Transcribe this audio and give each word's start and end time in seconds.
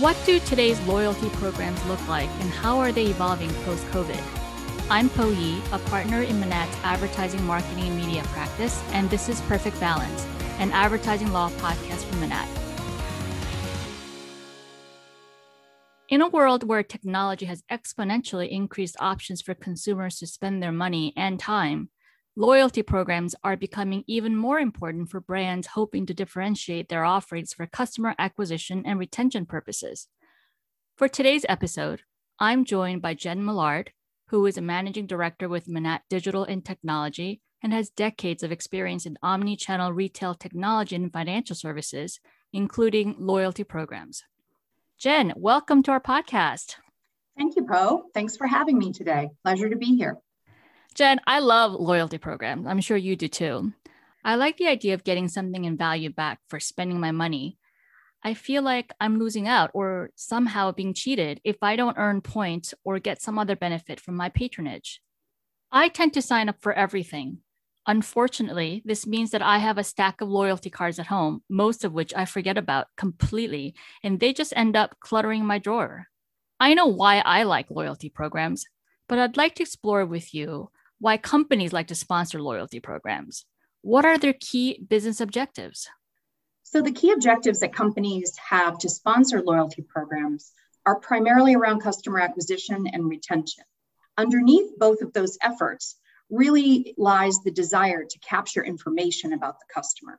What 0.00 0.16
do 0.24 0.38
today's 0.38 0.80
loyalty 0.82 1.28
programs 1.30 1.84
look 1.86 2.06
like 2.06 2.28
and 2.38 2.50
how 2.50 2.78
are 2.78 2.92
they 2.92 3.06
evolving 3.06 3.52
post 3.64 3.84
COVID? 3.86 4.22
I'm 4.88 5.08
Po 5.08 5.28
Yi, 5.28 5.60
a 5.72 5.80
partner 5.90 6.22
in 6.22 6.38
Manatt's 6.38 6.76
advertising, 6.84 7.44
marketing, 7.44 7.88
and 7.88 7.96
media 7.96 8.22
practice, 8.26 8.80
and 8.92 9.10
this 9.10 9.28
is 9.28 9.40
Perfect 9.42 9.80
Balance, 9.80 10.24
an 10.60 10.70
advertising 10.70 11.32
law 11.32 11.50
podcast 11.50 12.04
from 12.04 12.20
Manatt. 12.20 12.46
In 16.08 16.22
a 16.22 16.28
world 16.28 16.62
where 16.62 16.84
technology 16.84 17.46
has 17.46 17.64
exponentially 17.68 18.48
increased 18.48 18.94
options 19.00 19.42
for 19.42 19.54
consumers 19.54 20.20
to 20.20 20.28
spend 20.28 20.62
their 20.62 20.70
money 20.70 21.12
and 21.16 21.40
time, 21.40 21.88
loyalty 22.38 22.84
programs 22.84 23.34
are 23.42 23.56
becoming 23.56 24.04
even 24.06 24.36
more 24.36 24.60
important 24.60 25.10
for 25.10 25.20
brands 25.20 25.66
hoping 25.66 26.06
to 26.06 26.14
differentiate 26.14 26.88
their 26.88 27.04
offerings 27.04 27.52
for 27.52 27.66
customer 27.66 28.14
acquisition 28.16 28.84
and 28.86 28.96
retention 28.96 29.44
purposes. 29.44 30.06
For 30.96 31.08
today's 31.08 31.44
episode, 31.48 32.02
I'm 32.38 32.64
joined 32.64 33.02
by 33.02 33.14
Jen 33.14 33.44
Millard, 33.44 33.90
who 34.28 34.46
is 34.46 34.56
a 34.56 34.62
managing 34.62 35.08
director 35.08 35.48
with 35.48 35.66
Manatt 35.66 36.02
Digital 36.08 36.44
and 36.44 36.64
Technology 36.64 37.40
and 37.60 37.72
has 37.72 37.90
decades 37.90 38.44
of 38.44 38.52
experience 38.52 39.04
in 39.04 39.18
omni 39.20 39.56
channel 39.56 39.92
retail 39.92 40.36
technology 40.36 40.94
and 40.94 41.12
financial 41.12 41.56
services, 41.56 42.20
including 42.52 43.16
loyalty 43.18 43.64
programs. 43.64 44.22
Jen, 44.96 45.32
welcome 45.34 45.82
to 45.82 45.90
our 45.90 46.00
podcast. 46.00 46.76
Thank 47.36 47.56
you, 47.56 47.66
Po. 47.66 48.04
Thanks 48.14 48.36
for 48.36 48.46
having 48.46 48.78
me 48.78 48.92
today. 48.92 49.30
Pleasure 49.42 49.68
to 49.68 49.76
be 49.76 49.96
here. 49.96 50.18
Jen, 50.94 51.20
I 51.26 51.38
love 51.38 51.72
loyalty 51.72 52.18
programs. 52.18 52.66
I'm 52.66 52.80
sure 52.80 52.96
you 52.96 53.14
do 53.14 53.28
too. 53.28 53.72
I 54.24 54.34
like 54.34 54.56
the 54.56 54.66
idea 54.66 54.94
of 54.94 55.04
getting 55.04 55.28
something 55.28 55.64
in 55.64 55.76
value 55.76 56.10
back 56.10 56.40
for 56.48 56.58
spending 56.58 56.98
my 56.98 57.12
money. 57.12 57.56
I 58.24 58.34
feel 58.34 58.62
like 58.62 58.92
I'm 59.00 59.18
losing 59.18 59.46
out 59.46 59.70
or 59.74 60.10
somehow 60.16 60.72
being 60.72 60.92
cheated 60.92 61.40
if 61.44 61.56
I 61.62 61.76
don't 61.76 61.96
earn 61.96 62.20
points 62.20 62.74
or 62.84 62.98
get 62.98 63.22
some 63.22 63.38
other 63.38 63.54
benefit 63.54 64.00
from 64.00 64.16
my 64.16 64.28
patronage. 64.28 65.00
I 65.70 65.88
tend 65.88 66.14
to 66.14 66.22
sign 66.22 66.48
up 66.48 66.56
for 66.60 66.72
everything. 66.72 67.38
Unfortunately, 67.86 68.82
this 68.84 69.06
means 69.06 69.30
that 69.30 69.40
I 69.40 69.58
have 69.58 69.78
a 69.78 69.84
stack 69.84 70.20
of 70.20 70.28
loyalty 70.28 70.68
cards 70.68 70.98
at 70.98 71.06
home, 71.06 71.42
most 71.48 71.84
of 71.84 71.94
which 71.94 72.12
I 72.14 72.24
forget 72.24 72.58
about 72.58 72.88
completely, 72.96 73.74
and 74.02 74.18
they 74.18 74.32
just 74.32 74.52
end 74.56 74.76
up 74.76 74.96
cluttering 75.00 75.46
my 75.46 75.58
drawer. 75.58 76.08
I 76.60 76.74
know 76.74 76.86
why 76.86 77.20
I 77.20 77.44
like 77.44 77.70
loyalty 77.70 78.10
programs, 78.10 78.66
but 79.08 79.18
I'd 79.18 79.36
like 79.36 79.54
to 79.54 79.62
explore 79.62 80.04
with 80.04 80.34
you 80.34 80.70
why 81.00 81.16
companies 81.16 81.72
like 81.72 81.88
to 81.88 81.94
sponsor 81.94 82.40
loyalty 82.40 82.80
programs. 82.80 83.44
What 83.82 84.04
are 84.04 84.18
their 84.18 84.34
key 84.34 84.84
business 84.88 85.20
objectives? 85.20 85.88
So, 86.64 86.82
the 86.82 86.92
key 86.92 87.12
objectives 87.12 87.60
that 87.60 87.72
companies 87.72 88.36
have 88.36 88.78
to 88.78 88.88
sponsor 88.88 89.40
loyalty 89.40 89.82
programs 89.82 90.52
are 90.84 91.00
primarily 91.00 91.54
around 91.54 91.80
customer 91.80 92.20
acquisition 92.20 92.86
and 92.92 93.08
retention. 93.08 93.64
Underneath 94.16 94.78
both 94.78 95.00
of 95.00 95.12
those 95.12 95.38
efforts 95.40 95.96
really 96.30 96.94
lies 96.98 97.38
the 97.38 97.50
desire 97.50 98.04
to 98.04 98.18
capture 98.18 98.64
information 98.64 99.32
about 99.32 99.60
the 99.60 99.72
customer. 99.72 100.18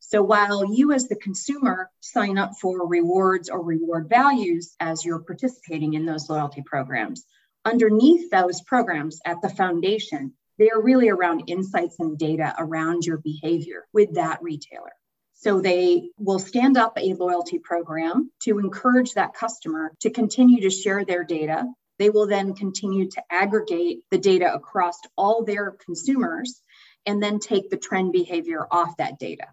So, 0.00 0.22
while 0.22 0.74
you 0.74 0.92
as 0.92 1.08
the 1.08 1.16
consumer 1.16 1.90
sign 2.00 2.36
up 2.36 2.52
for 2.60 2.86
rewards 2.86 3.48
or 3.48 3.62
reward 3.62 4.08
values 4.08 4.74
as 4.80 5.04
you're 5.04 5.20
participating 5.20 5.94
in 5.94 6.04
those 6.04 6.28
loyalty 6.28 6.62
programs, 6.62 7.24
underneath 7.64 8.30
those 8.30 8.62
programs 8.62 9.20
at 9.24 9.42
the 9.42 9.48
foundation, 9.48 10.34
they 10.58 10.70
are 10.70 10.80
really 10.80 11.08
around 11.08 11.44
insights 11.46 11.98
and 12.00 12.18
data 12.18 12.54
around 12.58 13.04
your 13.04 13.18
behavior 13.18 13.86
with 13.92 14.14
that 14.14 14.42
retailer. 14.42 14.92
So 15.34 15.60
they 15.60 16.10
will 16.18 16.38
stand 16.38 16.76
up 16.76 16.98
a 16.98 17.14
loyalty 17.14 17.58
program 17.58 18.30
to 18.42 18.58
encourage 18.58 19.14
that 19.14 19.32
customer 19.32 19.92
to 20.00 20.10
continue 20.10 20.60
to 20.62 20.70
share 20.70 21.04
their 21.04 21.24
data. 21.24 21.64
They 21.98 22.10
will 22.10 22.26
then 22.26 22.54
continue 22.54 23.08
to 23.10 23.22
aggregate 23.30 24.00
the 24.10 24.18
data 24.18 24.52
across 24.52 24.98
all 25.16 25.44
their 25.44 25.76
consumers 25.84 26.60
and 27.06 27.22
then 27.22 27.38
take 27.38 27.70
the 27.70 27.78
trend 27.78 28.12
behavior 28.12 28.66
off 28.70 28.98
that 28.98 29.18
data. 29.18 29.46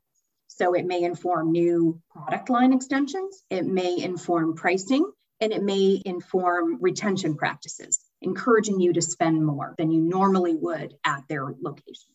So 0.47 0.73
it 0.73 0.85
may 0.85 1.03
inform 1.03 1.51
new 1.51 2.01
product 2.09 2.49
line 2.49 2.73
extensions, 2.73 3.43
it 3.49 3.65
may 3.65 3.97
inform 3.97 4.55
pricing, 4.55 5.09
and 5.39 5.53
it 5.53 5.63
may 5.63 6.01
inform 6.03 6.81
retention 6.81 7.35
practices, 7.35 7.99
encouraging 8.21 8.79
you 8.79 8.93
to 8.93 9.01
spend 9.01 9.45
more 9.45 9.75
than 9.77 9.91
you 9.91 10.01
normally 10.01 10.55
would 10.55 10.95
at 11.05 11.23
their 11.27 11.45
locations. 11.61 12.11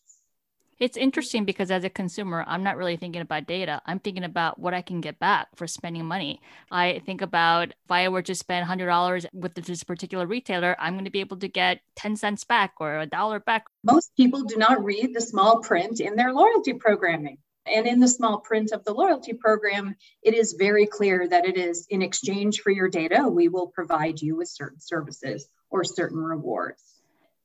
It's 0.79 0.97
interesting 0.97 1.45
because 1.45 1.71
as 1.71 1.83
a 1.83 1.89
consumer, 1.89 2.43
I'm 2.45 2.63
not 2.63 2.77
really 2.77 2.97
thinking 2.97 3.21
about 3.21 3.45
data. 3.45 3.81
I'm 3.85 3.99
thinking 3.99 4.23
about 4.23 4.59
what 4.59 4.73
I 4.73 4.81
can 4.81 5.01
get 5.01 5.19
back 5.19 5.47
for 5.55 5.67
spending 5.67 6.05
money. 6.05 6.41
I 6.71 7.01
think 7.05 7.21
about 7.21 7.69
if 7.69 7.91
I 7.91 8.09
were 8.09 8.23
to 8.23 8.35
spend 8.35 8.67
$100 8.67 9.25
with 9.33 9.53
this 9.53 9.83
particular 9.83 10.25
retailer, 10.25 10.75
I'm 10.79 10.93
going 10.95 11.05
to 11.05 11.11
be 11.11 11.21
able 11.21 11.37
to 11.37 11.47
get 11.47 11.79
10 11.95 12.17
cents 12.17 12.43
back 12.43 12.73
or 12.79 12.99
a 12.99 13.05
dollar 13.05 13.39
back. 13.39 13.65
Most 13.83 14.15
people 14.17 14.43
do 14.43 14.57
not 14.57 14.83
read 14.83 15.13
the 15.13 15.21
small 15.21 15.59
print 15.59 16.01
in 16.01 16.15
their 16.15 16.33
loyalty 16.33 16.73
programming. 16.73 17.37
And 17.65 17.87
in 17.87 17.99
the 17.99 18.07
small 18.07 18.39
print 18.39 18.71
of 18.71 18.83
the 18.83 18.93
loyalty 18.93 19.33
program, 19.33 19.95
it 20.21 20.33
is 20.33 20.53
very 20.53 20.85
clear 20.85 21.27
that 21.27 21.45
it 21.45 21.57
is 21.57 21.87
in 21.89 22.01
exchange 22.01 22.61
for 22.61 22.71
your 22.71 22.89
data, 22.89 23.27
we 23.27 23.47
will 23.47 23.67
provide 23.67 24.21
you 24.21 24.35
with 24.35 24.49
certain 24.49 24.81
services 24.81 25.47
or 25.69 25.83
certain 25.83 26.19
rewards. 26.19 26.83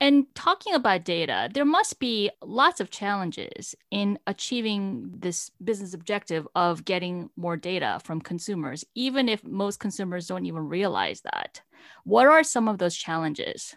And 0.01 0.27
talking 0.34 0.75
about 0.75 1.05
data, 1.05 1.49
there 1.53 1.65
must 1.65 1.99
be 1.99 2.31
lots 2.41 2.81
of 2.81 2.91
challenges 2.91 3.75
in 3.91 4.19
achieving 4.28 5.11
this 5.12 5.51
business 5.62 5.93
objective 5.93 6.47
of 6.55 6.84
getting 6.84 7.31
more 7.37 7.57
data 7.57 8.01
from 8.05 8.21
consumers, 8.21 8.84
even 8.95 9.28
if 9.28 9.43
most 9.43 9.81
consumers 9.81 10.28
don't 10.28 10.47
even 10.47 10.69
realize 10.69 11.23
that. 11.23 11.62
What 12.05 12.28
are 12.28 12.45
some 12.45 12.69
of 12.69 12.78
those 12.78 12.97
challenges? 12.97 13.75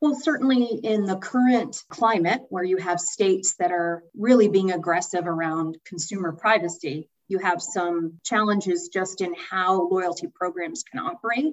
Well, 0.00 0.14
certainly 0.14 0.64
in 0.64 1.06
the 1.06 1.16
current 1.16 1.82
climate 1.88 2.42
where 2.50 2.62
you 2.62 2.76
have 2.76 3.00
states 3.00 3.56
that 3.58 3.72
are 3.72 4.04
really 4.16 4.48
being 4.48 4.70
aggressive 4.70 5.26
around 5.26 5.76
consumer 5.84 6.32
privacy, 6.32 7.10
you 7.26 7.38
have 7.38 7.60
some 7.60 8.20
challenges 8.22 8.90
just 8.92 9.20
in 9.20 9.34
how 9.34 9.88
loyalty 9.88 10.28
programs 10.32 10.84
can 10.84 11.00
operate 11.00 11.52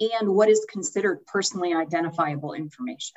and 0.00 0.28
what 0.28 0.48
is 0.48 0.66
considered 0.68 1.24
personally 1.26 1.72
identifiable 1.72 2.52
information. 2.54 3.14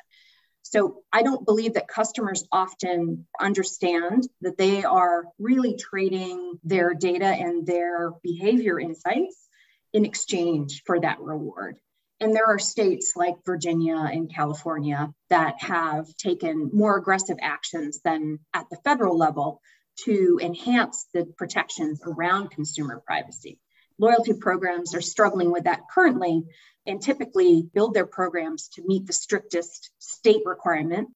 So 0.62 1.02
I 1.12 1.22
don't 1.22 1.44
believe 1.44 1.74
that 1.74 1.88
customers 1.88 2.44
often 2.52 3.26
understand 3.40 4.28
that 4.42 4.58
they 4.58 4.84
are 4.84 5.24
really 5.38 5.76
trading 5.76 6.58
their 6.62 6.94
data 6.94 7.26
and 7.26 7.66
their 7.66 8.12
behavior 8.22 8.78
insights 8.78 9.48
in 9.92 10.04
exchange 10.04 10.82
for 10.86 11.00
that 11.00 11.20
reward. 11.20 11.78
And 12.20 12.34
there 12.34 12.46
are 12.46 12.58
states 12.58 13.12
like 13.14 13.44
Virginia 13.44 13.96
and 13.96 14.32
California 14.32 15.12
that 15.30 15.62
have 15.62 16.06
taken 16.16 16.70
more 16.72 16.96
aggressive 16.96 17.36
actions 17.40 18.00
than 18.02 18.40
at 18.52 18.68
the 18.70 18.78
federal 18.82 19.16
level 19.16 19.60
to 20.04 20.38
enhance 20.42 21.06
the 21.14 21.26
protections 21.36 22.00
around 22.04 22.50
consumer 22.50 23.00
privacy. 23.06 23.60
Loyalty 23.98 24.34
programs 24.34 24.94
are 24.94 25.00
struggling 25.00 25.52
with 25.52 25.64
that 25.64 25.82
currently 25.92 26.42
and 26.86 27.00
typically 27.00 27.62
build 27.62 27.94
their 27.94 28.06
programs 28.06 28.68
to 28.68 28.86
meet 28.86 29.06
the 29.06 29.12
strictest 29.12 29.90
state 29.98 30.42
requirement. 30.44 31.08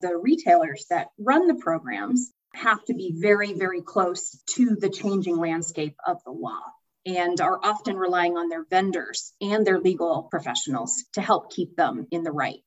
The 0.00 0.16
retailers 0.16 0.86
that 0.90 1.08
run 1.18 1.46
the 1.46 1.54
programs 1.54 2.32
have 2.54 2.84
to 2.86 2.94
be 2.94 3.14
very, 3.16 3.52
very 3.52 3.82
close 3.82 4.36
to 4.54 4.76
the 4.76 4.90
changing 4.90 5.36
landscape 5.36 5.94
of 6.04 6.22
the 6.24 6.32
law 6.32 6.62
and 7.06 7.40
are 7.40 7.60
often 7.62 7.96
relying 7.96 8.36
on 8.36 8.48
their 8.48 8.64
vendors 8.64 9.32
and 9.40 9.66
their 9.66 9.78
legal 9.78 10.28
professionals 10.30 11.04
to 11.12 11.20
help 11.20 11.52
keep 11.52 11.76
them 11.76 12.06
in 12.10 12.22
the 12.22 12.32
right. 12.32 12.60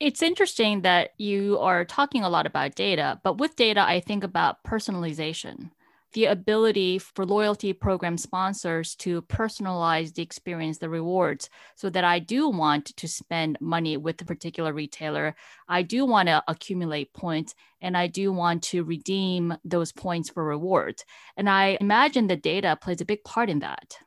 It's 0.00 0.22
interesting 0.22 0.82
that 0.82 1.10
you 1.18 1.58
are 1.58 1.84
talking 1.84 2.22
a 2.22 2.28
lot 2.28 2.46
about 2.46 2.76
data, 2.76 3.20
but 3.24 3.38
with 3.38 3.56
data, 3.56 3.80
I 3.80 4.00
think 4.00 4.22
about 4.22 4.62
personalization 4.64 5.70
the 6.12 6.26
ability 6.26 6.98
for 6.98 7.26
loyalty 7.26 7.72
program 7.72 8.16
sponsors 8.16 8.94
to 8.96 9.22
personalize 9.22 10.14
the 10.14 10.22
experience, 10.22 10.78
the 10.78 10.88
rewards, 10.88 11.50
so 11.76 11.90
that 11.90 12.04
I 12.04 12.18
do 12.18 12.48
want 12.48 12.86
to 12.96 13.08
spend 13.08 13.58
money 13.60 13.96
with 13.96 14.20
a 14.22 14.24
particular 14.24 14.72
retailer. 14.72 15.34
I 15.68 15.82
do 15.82 16.06
want 16.06 16.28
to 16.28 16.42
accumulate 16.48 17.12
points 17.12 17.54
and 17.80 17.96
I 17.96 18.06
do 18.06 18.32
want 18.32 18.62
to 18.64 18.84
redeem 18.84 19.56
those 19.64 19.92
points 19.92 20.30
for 20.30 20.44
rewards. 20.44 21.04
And 21.36 21.48
I 21.48 21.78
imagine 21.80 22.26
the 22.26 22.36
data 22.36 22.78
plays 22.80 23.00
a 23.00 23.06
big 23.06 23.22
part 23.24 23.50
in 23.50 23.60
that. 23.60 23.98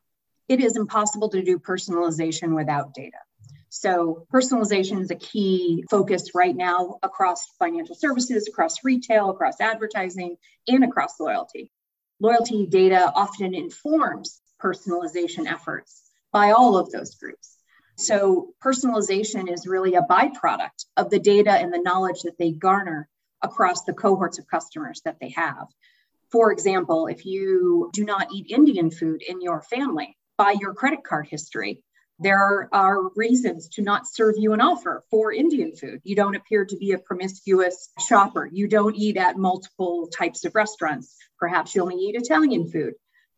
It 0.49 0.59
is 0.59 0.75
impossible 0.75 1.29
to 1.29 1.41
do 1.43 1.59
personalization 1.59 2.55
without 2.55 2.93
data. 2.93 3.17
So, 3.73 4.27
personalization 4.33 4.99
is 4.99 5.11
a 5.11 5.15
key 5.15 5.85
focus 5.89 6.35
right 6.35 6.53
now 6.53 6.97
across 7.01 7.47
financial 7.57 7.95
services, 7.95 8.49
across 8.49 8.83
retail, 8.83 9.29
across 9.29 9.61
advertising, 9.61 10.35
and 10.67 10.83
across 10.83 11.17
loyalty. 11.21 11.71
Loyalty 12.21 12.67
data 12.67 13.11
often 13.15 13.53
informs 13.53 14.39
personalization 14.61 15.51
efforts 15.51 16.03
by 16.31 16.51
all 16.51 16.77
of 16.77 16.91
those 16.91 17.15
groups. 17.15 17.57
So, 17.97 18.53
personalization 18.63 19.51
is 19.51 19.67
really 19.67 19.95
a 19.95 20.03
byproduct 20.03 20.85
of 20.95 21.09
the 21.09 21.19
data 21.19 21.51
and 21.51 21.73
the 21.73 21.81
knowledge 21.81 22.21
that 22.21 22.37
they 22.37 22.51
garner 22.51 23.09
across 23.41 23.83
the 23.83 23.93
cohorts 23.93 24.39
of 24.39 24.47
customers 24.47 25.01
that 25.03 25.17
they 25.19 25.29
have. 25.29 25.67
For 26.31 26.51
example, 26.51 27.07
if 27.07 27.25
you 27.25 27.89
do 27.91 28.05
not 28.05 28.31
eat 28.31 28.49
Indian 28.49 28.91
food 28.91 29.21
in 29.21 29.41
your 29.41 29.61
family, 29.63 30.15
by 30.41 30.55
your 30.59 30.73
credit 30.73 31.03
card 31.03 31.27
history. 31.27 31.83
There 32.23 32.69
are 32.71 33.09
reasons 33.15 33.67
to 33.69 33.81
not 33.81 34.07
serve 34.07 34.35
you 34.37 34.53
an 34.53 34.61
offer 34.61 35.03
for 35.09 35.33
Indian 35.33 35.75
food. 35.75 36.01
You 36.03 36.15
don't 36.15 36.35
appear 36.35 36.65
to 36.65 36.77
be 36.77 36.91
a 36.91 36.99
promiscuous 36.99 37.89
shopper. 38.07 38.47
You 38.51 38.67
don't 38.67 38.95
eat 38.95 39.17
at 39.17 39.37
multiple 39.37 40.07
types 40.07 40.45
of 40.45 40.53
restaurants. 40.53 41.17
Perhaps 41.39 41.73
you 41.73 41.81
only 41.81 41.95
eat 41.95 42.15
Italian 42.15 42.69
food. 42.69 42.93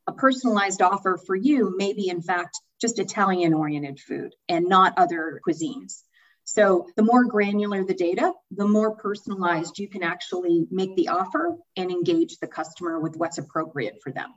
A 0.07 0.12
personalized 0.12 0.81
offer 0.81 1.18
for 1.18 1.33
you 1.33 1.77
may 1.77 1.94
be, 1.94 2.09
in 2.09 2.21
fact, 2.21 2.59
just 2.81 3.00
Italian 3.00 3.53
oriented 3.53 4.01
food 4.01 4.35
and 4.50 4.65
not 4.68 4.95
other 4.97 5.39
cuisines. 5.47 6.01
So, 6.44 6.89
the 6.97 7.03
more 7.03 7.24
granular 7.24 7.85
the 7.85 7.94
data, 7.94 8.33
the 8.51 8.68
more 8.68 8.97
personalized 8.97 9.80
you 9.80 9.88
can 9.88 10.03
actually 10.03 10.68
make 10.69 10.94
the 10.97 11.07
offer 11.07 11.56
and 11.77 11.89
engage 11.89 12.38
the 12.39 12.47
customer 12.47 13.00
with 13.00 13.15
what's 13.15 13.38
appropriate 13.38 14.01
for 14.03 14.12
them. 14.12 14.33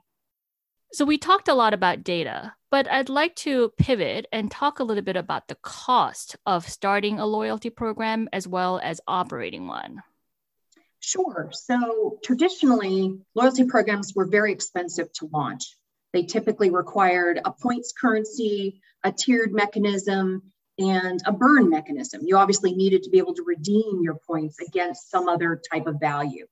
So, 0.93 1.05
we 1.05 1.19
talked 1.19 1.49
a 1.49 1.55
lot 1.55 1.75
about 1.75 2.05
data, 2.05 2.55
but 2.71 2.89
I'd 2.89 3.09
like 3.09 3.35
to 3.37 3.73
pivot 3.77 4.27
and 4.33 4.51
talk 4.51 4.79
a 4.79 4.85
little 4.85 5.03
bit 5.03 5.17
about 5.17 5.49
the 5.49 5.57
cost 5.57 6.37
of 6.47 6.69
starting 6.69 7.19
a 7.19 7.27
loyalty 7.27 7.71
program 7.71 8.29
as 8.33 8.47
well 8.47 8.81
as 8.83 9.01
operating 9.07 9.67
one. 9.67 10.03
Sure. 11.01 11.51
So, 11.53 12.19
traditionally, 12.25 13.19
loyalty 13.35 13.65
programs 13.65 14.15
were 14.15 14.27
very 14.27 14.53
expensive 14.53 15.13
to 15.15 15.29
launch. 15.33 15.77
They 16.13 16.23
typically 16.23 16.71
required 16.71 17.41
a 17.45 17.53
points 17.53 17.93
currency, 17.93 18.81
a 19.05 19.13
tiered 19.13 19.53
mechanism, 19.53 20.53
and 20.79 21.21
a 21.27 21.33
burn 21.33 21.69
mechanism. 21.69 22.23
You 22.25 22.37
obviously 22.37 22.75
needed 22.75 23.03
to 23.05 23.11
be 23.11 23.19
able 23.19 23.35
to 23.35 23.45
redeem 23.45 24.01
your 24.03 24.19
points 24.27 24.59
against 24.61 25.11
some 25.11 25.29
other 25.29 25.61
type 25.71 25.87
of 25.87 26.01
value. 26.01 26.47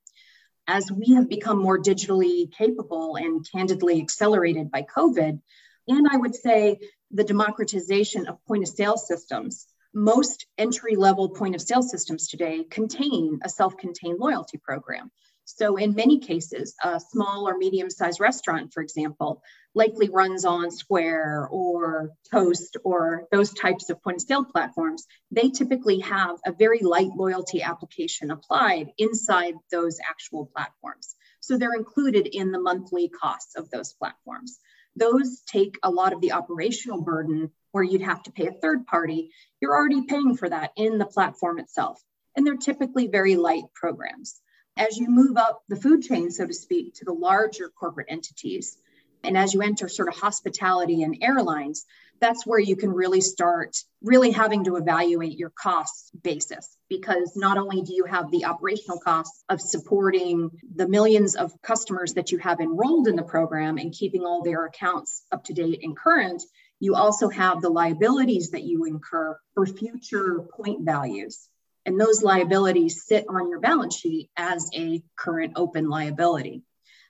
As 0.67 0.91
we 0.91 1.15
have 1.15 1.29
become 1.29 1.59
more 1.59 1.79
digitally 1.79 2.51
capable 2.51 3.17
and 3.17 3.47
candidly 3.51 4.01
accelerated 4.01 4.71
by 4.71 4.83
COVID, 4.83 5.41
and 5.89 6.09
I 6.11 6.17
would 6.17 6.35
say 6.35 6.79
the 7.11 7.25
democratization 7.25 8.27
of 8.27 8.45
point 8.47 8.63
of 8.63 8.71
sale 8.71 8.97
systems, 8.97 9.67
most 9.93 10.47
entry 10.57 10.97
level 10.97 11.29
point 11.29 11.55
of 11.55 11.61
sale 11.61 11.83
systems 11.83 12.29
today 12.29 12.65
contain 12.65 13.41
a 13.45 13.49
self 13.49 13.77
contained 13.77 14.19
loyalty 14.19 14.59
program. 14.59 15.11
So, 15.47 15.77
in 15.77 15.95
many 15.95 16.21
cases, 16.21 16.75
a 16.83 16.99
small 16.99 17.47
or 17.47 17.59
medium 17.59 17.91
sized 17.91 18.19
restaurant, 18.19 18.73
for 18.73 18.83
example, 18.83 19.43
likely 19.75 20.09
runs 20.09 20.45
on 20.45 20.71
Square 20.71 21.49
or 21.51 22.13
Toast 22.31 22.79
or 22.83 23.27
those 23.31 23.53
types 23.53 23.91
of 23.91 24.03
point 24.03 24.17
of 24.17 24.23
sale 24.23 24.45
platforms. 24.45 25.07
They 25.31 25.51
typically 25.51 26.01
have 26.01 26.39
a 26.47 26.53
very 26.53 26.81
light 26.81 27.11
loyalty 27.15 27.63
application 27.63 28.31
applied 28.31 28.93
inside 28.97 29.55
those 29.71 29.99
actual 30.09 30.47
platforms. 30.47 31.15
So, 31.41 31.59
they're 31.59 31.75
included 31.75 32.27
in 32.27 32.51
the 32.51 32.61
monthly 32.61 33.11
costs 33.11 33.55
of 33.55 33.71
those 33.71 33.93
platforms. 33.93 34.59
Those 34.97 35.43
take 35.43 35.77
a 35.83 35.91
lot 35.91 36.13
of 36.15 36.21
the 36.21 36.33
operational 36.33 37.03
burden 37.03 37.51
where 37.73 37.85
you'd 37.85 38.03
have 38.03 38.23
to 38.23 38.33
pay 38.33 38.47
a 38.47 38.53
third 38.53 38.87
party. 38.87 39.31
You're 39.61 39.75
already 39.75 40.07
paying 40.07 40.37
for 40.37 40.49
that 40.49 40.71
in 40.77 40.99
the 40.99 41.07
platform 41.07 41.59
itself. 41.59 42.01
And 42.37 42.47
they're 42.47 42.57
typically 42.57 43.09
very 43.09 43.37
light 43.37 43.65
programs. 43.75 44.41
As 44.77 44.99
you 44.99 45.09
move 45.09 45.37
up 45.37 45.63
the 45.69 45.77
food 45.77 46.03
chain, 46.03 46.31
so 46.31 46.47
to 46.47 46.55
speak, 46.55 46.95
to 46.95 47.05
the 47.05 47.13
larger 47.13 47.69
corporate 47.69 48.09
entities, 48.11 48.77
and 49.23 49.39
as 49.39 49.55
you 49.55 49.63
enter 49.63 49.89
sort 49.89 50.09
of 50.09 50.17
hospitality 50.17 51.03
and 51.03 51.19
airlines, 51.23 51.87
that's 52.21 52.47
where 52.47 52.59
you 52.59 52.77
can 52.77 52.91
really 52.91 53.21
start 53.21 53.77
really 54.03 54.31
having 54.31 54.65
to 54.65 54.77
evaluate 54.77 55.39
your 55.39 55.51
cost 55.51 56.11
basis 56.23 56.77
because 56.89 57.33
not 57.37 57.59
only 57.59 57.83
do 57.83 57.95
you 57.95 58.05
have 58.05 58.31
the 58.31 58.45
operational 58.45 58.99
costs 58.99 59.45
of 59.49 59.61
supporting 59.61 60.51
the 60.75 60.89
millions 60.89 61.37
of 61.37 61.61
customers 61.63 62.15
that 62.15 62.33
you 62.33 62.39
have 62.39 62.61
enrolled 62.61 63.09
in 63.09 63.17
the 63.17 63.23
program 63.23 63.79
and 63.79 63.93
keeping 63.93 64.25
all 64.25 64.43
their 64.43 64.65
accounts 64.67 65.23
up 65.33 65.45
to 65.45 65.55
date 65.55 65.81
and 65.83 65.97
current, 65.97 66.43
you 66.81 66.95
also 66.95 67.29
have 67.29 67.61
the 67.61 67.71
liabilities 67.71 68.51
that 68.51 68.65
you 68.65 68.85
incur 68.85 69.39
for 69.55 69.67
future 69.67 70.41
point 70.57 70.83
values. 70.83 71.49
And 71.87 72.01
those 72.01 72.23
liabilities 72.23 73.05
sit 73.05 73.27
on 73.29 73.51
your 73.51 73.61
balance 73.61 73.97
sheet 73.97 74.31
as 74.37 74.71
a 74.75 75.03
current 75.17 75.53
open 75.57 75.89
liability. 75.89 76.63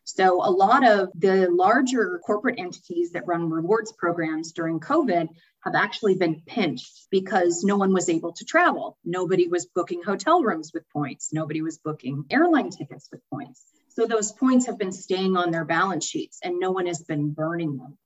So, 0.06 0.44
a 0.44 0.50
lot 0.50 0.86
of 0.86 1.08
the 1.14 1.48
larger 1.50 2.20
corporate 2.26 2.58
entities 2.58 3.12
that 3.12 3.26
run 3.26 3.48
rewards 3.48 3.90
programs 3.92 4.52
during 4.52 4.78
COVID 4.78 5.28
have 5.60 5.74
actually 5.74 6.16
been 6.16 6.42
pinched 6.44 7.06
because 7.10 7.64
no 7.64 7.78
one 7.78 7.94
was 7.94 8.10
able 8.10 8.34
to 8.34 8.44
travel. 8.44 8.98
Nobody 9.02 9.48
was 9.48 9.64
booking 9.64 10.02
hotel 10.02 10.42
rooms 10.42 10.72
with 10.74 10.88
points, 10.90 11.32
nobody 11.32 11.62
was 11.62 11.78
booking 11.78 12.26
airline 12.28 12.68
tickets 12.68 13.08
with 13.10 13.22
points. 13.30 13.64
So, 13.88 14.06
those 14.06 14.30
points 14.30 14.66
have 14.66 14.78
been 14.78 14.92
staying 14.92 15.38
on 15.38 15.50
their 15.50 15.64
balance 15.64 16.04
sheets 16.04 16.40
and 16.42 16.60
no 16.60 16.70
one 16.70 16.86
has 16.86 17.02
been 17.02 17.32
burning 17.32 17.78
them. 17.78 17.96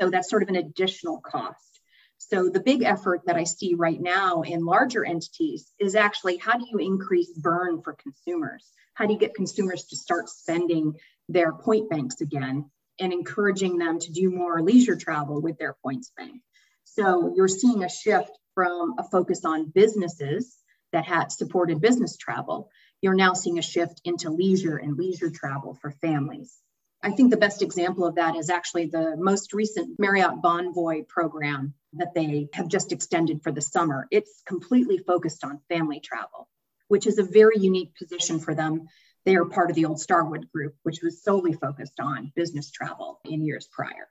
So, 0.00 0.08
that's 0.08 0.30
sort 0.30 0.44
of 0.44 0.48
an 0.48 0.56
additional 0.56 1.20
cost. 1.20 1.73
So 2.30 2.48
the 2.48 2.60
big 2.60 2.82
effort 2.82 3.20
that 3.26 3.36
I 3.36 3.44
see 3.44 3.74
right 3.74 4.00
now 4.00 4.42
in 4.42 4.64
larger 4.64 5.04
entities 5.04 5.70
is 5.78 5.94
actually 5.94 6.38
how 6.38 6.56
do 6.56 6.64
you 6.70 6.78
increase 6.78 7.30
burn 7.32 7.82
for 7.82 7.92
consumers? 7.92 8.72
How 8.94 9.04
do 9.06 9.12
you 9.12 9.18
get 9.18 9.34
consumers 9.34 9.84
to 9.86 9.96
start 9.96 10.30
spending 10.30 10.94
their 11.28 11.52
point 11.52 11.90
banks 11.90 12.22
again 12.22 12.70
and 12.98 13.12
encouraging 13.12 13.76
them 13.76 13.98
to 13.98 14.10
do 14.10 14.30
more 14.30 14.62
leisure 14.62 14.96
travel 14.96 15.42
with 15.42 15.58
their 15.58 15.76
points 15.82 16.12
bank? 16.16 16.40
So 16.84 17.34
you're 17.36 17.46
seeing 17.46 17.84
a 17.84 17.90
shift 17.90 18.30
from 18.54 18.94
a 18.98 19.04
focus 19.04 19.44
on 19.44 19.68
businesses 19.68 20.56
that 20.92 21.04
had 21.04 21.30
supported 21.30 21.82
business 21.82 22.16
travel. 22.16 22.70
You're 23.02 23.14
now 23.14 23.34
seeing 23.34 23.58
a 23.58 23.62
shift 23.62 24.00
into 24.04 24.30
leisure 24.30 24.78
and 24.78 24.96
leisure 24.96 25.30
travel 25.30 25.74
for 25.74 25.90
families. 25.90 26.56
I 27.04 27.10
think 27.10 27.30
the 27.30 27.36
best 27.36 27.60
example 27.60 28.06
of 28.06 28.14
that 28.14 28.34
is 28.34 28.48
actually 28.48 28.86
the 28.86 29.14
most 29.18 29.52
recent 29.52 30.00
Marriott 30.00 30.40
Bonvoy 30.42 31.06
program 31.06 31.74
that 31.92 32.14
they 32.14 32.48
have 32.54 32.66
just 32.66 32.92
extended 32.92 33.42
for 33.42 33.52
the 33.52 33.60
summer. 33.60 34.08
It's 34.10 34.42
completely 34.46 34.96
focused 34.96 35.44
on 35.44 35.60
family 35.68 36.00
travel, 36.00 36.48
which 36.88 37.06
is 37.06 37.18
a 37.18 37.22
very 37.22 37.58
unique 37.58 37.94
position 37.94 38.40
for 38.40 38.54
them. 38.54 38.86
They 39.26 39.36
are 39.36 39.44
part 39.44 39.68
of 39.68 39.76
the 39.76 39.84
old 39.84 40.00
Starwood 40.00 40.50
group, 40.50 40.76
which 40.82 41.02
was 41.02 41.22
solely 41.22 41.52
focused 41.52 42.00
on 42.00 42.32
business 42.34 42.70
travel 42.70 43.20
in 43.26 43.44
years 43.44 43.68
prior. 43.70 44.08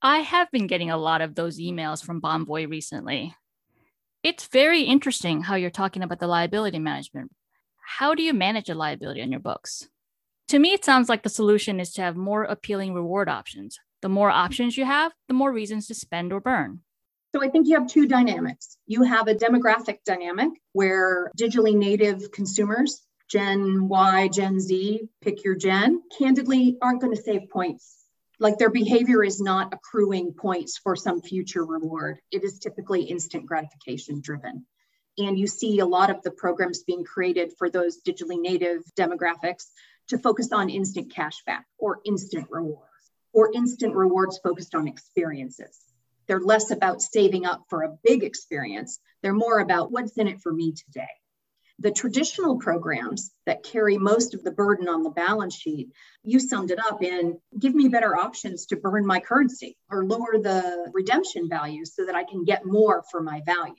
I 0.00 0.20
have 0.20 0.50
been 0.50 0.66
getting 0.66 0.90
a 0.90 0.96
lot 0.96 1.20
of 1.20 1.34
those 1.34 1.60
emails 1.60 2.02
from 2.02 2.22
Bonvoy 2.22 2.70
recently. 2.70 3.36
It's 4.22 4.46
very 4.46 4.84
interesting 4.84 5.42
how 5.42 5.56
you're 5.56 5.68
talking 5.68 6.02
about 6.02 6.20
the 6.20 6.26
liability 6.26 6.78
management. 6.78 7.32
How 7.98 8.14
do 8.14 8.22
you 8.22 8.32
manage 8.32 8.70
a 8.70 8.74
liability 8.74 9.20
on 9.20 9.30
your 9.30 9.40
books? 9.40 9.88
To 10.48 10.58
me, 10.58 10.72
it 10.72 10.84
sounds 10.84 11.08
like 11.08 11.22
the 11.22 11.28
solution 11.30 11.80
is 11.80 11.92
to 11.94 12.02
have 12.02 12.16
more 12.16 12.44
appealing 12.44 12.94
reward 12.94 13.28
options. 13.28 13.78
The 14.02 14.08
more 14.10 14.30
options 14.30 14.76
you 14.76 14.84
have, 14.84 15.12
the 15.28 15.34
more 15.34 15.50
reasons 15.52 15.86
to 15.86 15.94
spend 15.94 16.32
or 16.32 16.40
burn. 16.40 16.80
So 17.34 17.42
I 17.42 17.48
think 17.48 17.66
you 17.66 17.74
have 17.74 17.88
two 17.88 18.06
dynamics. 18.06 18.76
You 18.86 19.02
have 19.02 19.26
a 19.26 19.34
demographic 19.34 20.04
dynamic 20.04 20.50
where 20.72 21.30
digitally 21.38 21.74
native 21.74 22.30
consumers, 22.30 23.00
Gen 23.28 23.88
Y, 23.88 24.28
Gen 24.28 24.60
Z, 24.60 25.08
pick 25.22 25.42
your 25.42 25.54
gen, 25.54 26.02
candidly 26.16 26.76
aren't 26.82 27.00
going 27.00 27.16
to 27.16 27.20
save 27.22 27.48
points. 27.50 28.04
Like 28.38 28.58
their 28.58 28.70
behavior 28.70 29.24
is 29.24 29.40
not 29.40 29.72
accruing 29.72 30.34
points 30.34 30.76
for 30.76 30.94
some 30.94 31.22
future 31.22 31.64
reward. 31.64 32.18
It 32.30 32.44
is 32.44 32.58
typically 32.58 33.04
instant 33.04 33.46
gratification 33.46 34.20
driven. 34.20 34.66
And 35.16 35.38
you 35.38 35.46
see 35.46 35.78
a 35.78 35.86
lot 35.86 36.10
of 36.10 36.22
the 36.22 36.32
programs 36.32 36.82
being 36.82 37.04
created 37.04 37.52
for 37.56 37.70
those 37.70 38.02
digitally 38.02 38.40
native 38.40 38.82
demographics 38.98 39.66
to 40.08 40.18
focus 40.18 40.52
on 40.52 40.70
instant 40.70 41.12
cashback 41.12 41.64
or 41.78 42.00
instant 42.04 42.46
rewards 42.50 42.84
or 43.32 43.52
instant 43.52 43.94
rewards 43.94 44.38
focused 44.42 44.74
on 44.74 44.88
experiences. 44.88 45.80
They're 46.26 46.40
less 46.40 46.70
about 46.70 47.02
saving 47.02 47.44
up 47.44 47.64
for 47.68 47.82
a 47.82 47.96
big 48.02 48.22
experience. 48.22 48.98
They're 49.22 49.34
more 49.34 49.58
about 49.58 49.90
what's 49.90 50.16
in 50.16 50.28
it 50.28 50.40
for 50.40 50.52
me 50.52 50.72
today. 50.72 51.08
The 51.80 51.90
traditional 51.90 52.58
programs 52.58 53.32
that 53.46 53.64
carry 53.64 53.98
most 53.98 54.32
of 54.32 54.44
the 54.44 54.52
burden 54.52 54.88
on 54.88 55.02
the 55.02 55.10
balance 55.10 55.56
sheet, 55.56 55.90
you 56.22 56.38
summed 56.38 56.70
it 56.70 56.78
up 56.78 57.02
in 57.02 57.40
give 57.58 57.74
me 57.74 57.88
better 57.88 58.16
options 58.16 58.66
to 58.66 58.76
burn 58.76 59.04
my 59.04 59.18
currency 59.18 59.76
or 59.90 60.04
lower 60.04 60.38
the 60.38 60.90
redemption 60.94 61.48
value 61.48 61.84
so 61.84 62.06
that 62.06 62.14
I 62.14 62.22
can 62.24 62.44
get 62.44 62.64
more 62.64 63.02
for 63.10 63.20
my 63.20 63.42
value. 63.44 63.74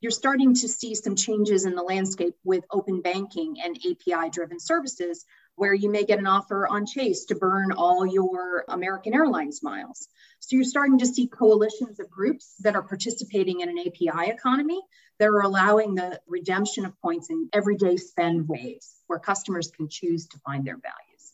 You're 0.00 0.12
starting 0.12 0.54
to 0.54 0.68
see 0.68 0.94
some 0.94 1.16
changes 1.16 1.64
in 1.64 1.74
the 1.74 1.82
landscape 1.82 2.34
with 2.44 2.64
open 2.70 3.00
banking 3.00 3.56
and 3.62 3.76
API 3.76 4.30
driven 4.30 4.60
services 4.60 5.24
where 5.56 5.74
you 5.74 5.90
may 5.90 6.04
get 6.04 6.20
an 6.20 6.26
offer 6.26 6.68
on 6.68 6.86
Chase 6.86 7.24
to 7.26 7.34
burn 7.34 7.72
all 7.72 8.06
your 8.06 8.64
American 8.68 9.12
Airlines 9.12 9.60
miles. 9.60 10.06
So 10.38 10.54
you're 10.54 10.64
starting 10.64 11.00
to 11.00 11.06
see 11.06 11.26
coalitions 11.26 11.98
of 11.98 12.08
groups 12.08 12.54
that 12.60 12.76
are 12.76 12.82
participating 12.82 13.60
in 13.60 13.68
an 13.68 13.78
API 13.80 14.30
economy 14.30 14.80
that 15.18 15.26
are 15.26 15.40
allowing 15.40 15.96
the 15.96 16.20
redemption 16.28 16.84
of 16.84 16.96
points 17.02 17.28
in 17.28 17.48
everyday 17.52 17.96
spend 17.96 18.48
ways 18.48 18.94
where 19.08 19.18
customers 19.18 19.72
can 19.72 19.88
choose 19.88 20.28
to 20.28 20.38
find 20.46 20.64
their 20.64 20.78
values. 20.78 21.32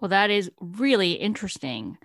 Well, 0.00 0.08
that 0.08 0.30
is 0.30 0.50
really 0.58 1.12
interesting 1.12 1.96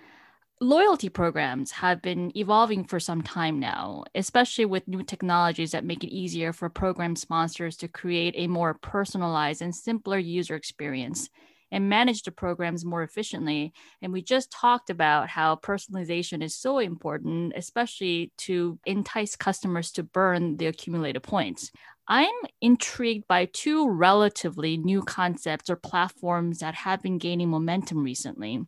loyalty 0.62 1.08
programs 1.08 1.72
have 1.72 2.02
been 2.02 2.36
evolving 2.38 2.84
for 2.84 3.00
some 3.00 3.22
time 3.22 3.60
now, 3.60 4.04
especially 4.14 4.66
with 4.66 4.88
new 4.88 5.04
technologies 5.04 5.72
that 5.72 5.86
make 5.86 6.04
it 6.04 6.14
easier 6.14 6.52
for 6.52 6.70
program 6.70 7.16
sponsors 7.16 7.78
to 7.78 7.88
create 7.88 8.34
a 8.38 8.48
more 8.48 8.74
personalized 8.74 9.62
and 9.62 9.74
simpler 9.74 10.18
user 10.18 10.56
experience 10.56 11.30
and 11.72 11.88
manage 11.88 12.24
the 12.24 12.32
programs 12.32 12.84
more 12.84 13.04
efficiently. 13.04 13.72
And 14.02 14.12
we 14.12 14.22
just 14.22 14.52
talked 14.52 14.90
about 14.90 15.30
how 15.30 15.56
personalization 15.56 16.44
is 16.44 16.56
so 16.56 16.80
important, 16.80 17.54
especially 17.56 18.32
to 18.40 18.80
entice 18.86 19.36
customers 19.36 19.92
to 19.92 20.04
burn 20.04 20.58
the 20.58 20.66
accumulated 20.66 21.24
points. 21.24 21.72
I'm 22.08 22.34
intrigued 22.60 23.28
by 23.28 23.46
two 23.46 23.88
relatively 23.88 24.78
new 24.78 25.04
concepts 25.04 25.70
or 25.70 25.76
platforms 25.76 26.60
that 26.60 26.74
have 26.74 27.04
been 27.04 27.20
gaining 27.20 27.50
momentum 27.50 28.04
recently 28.04 28.66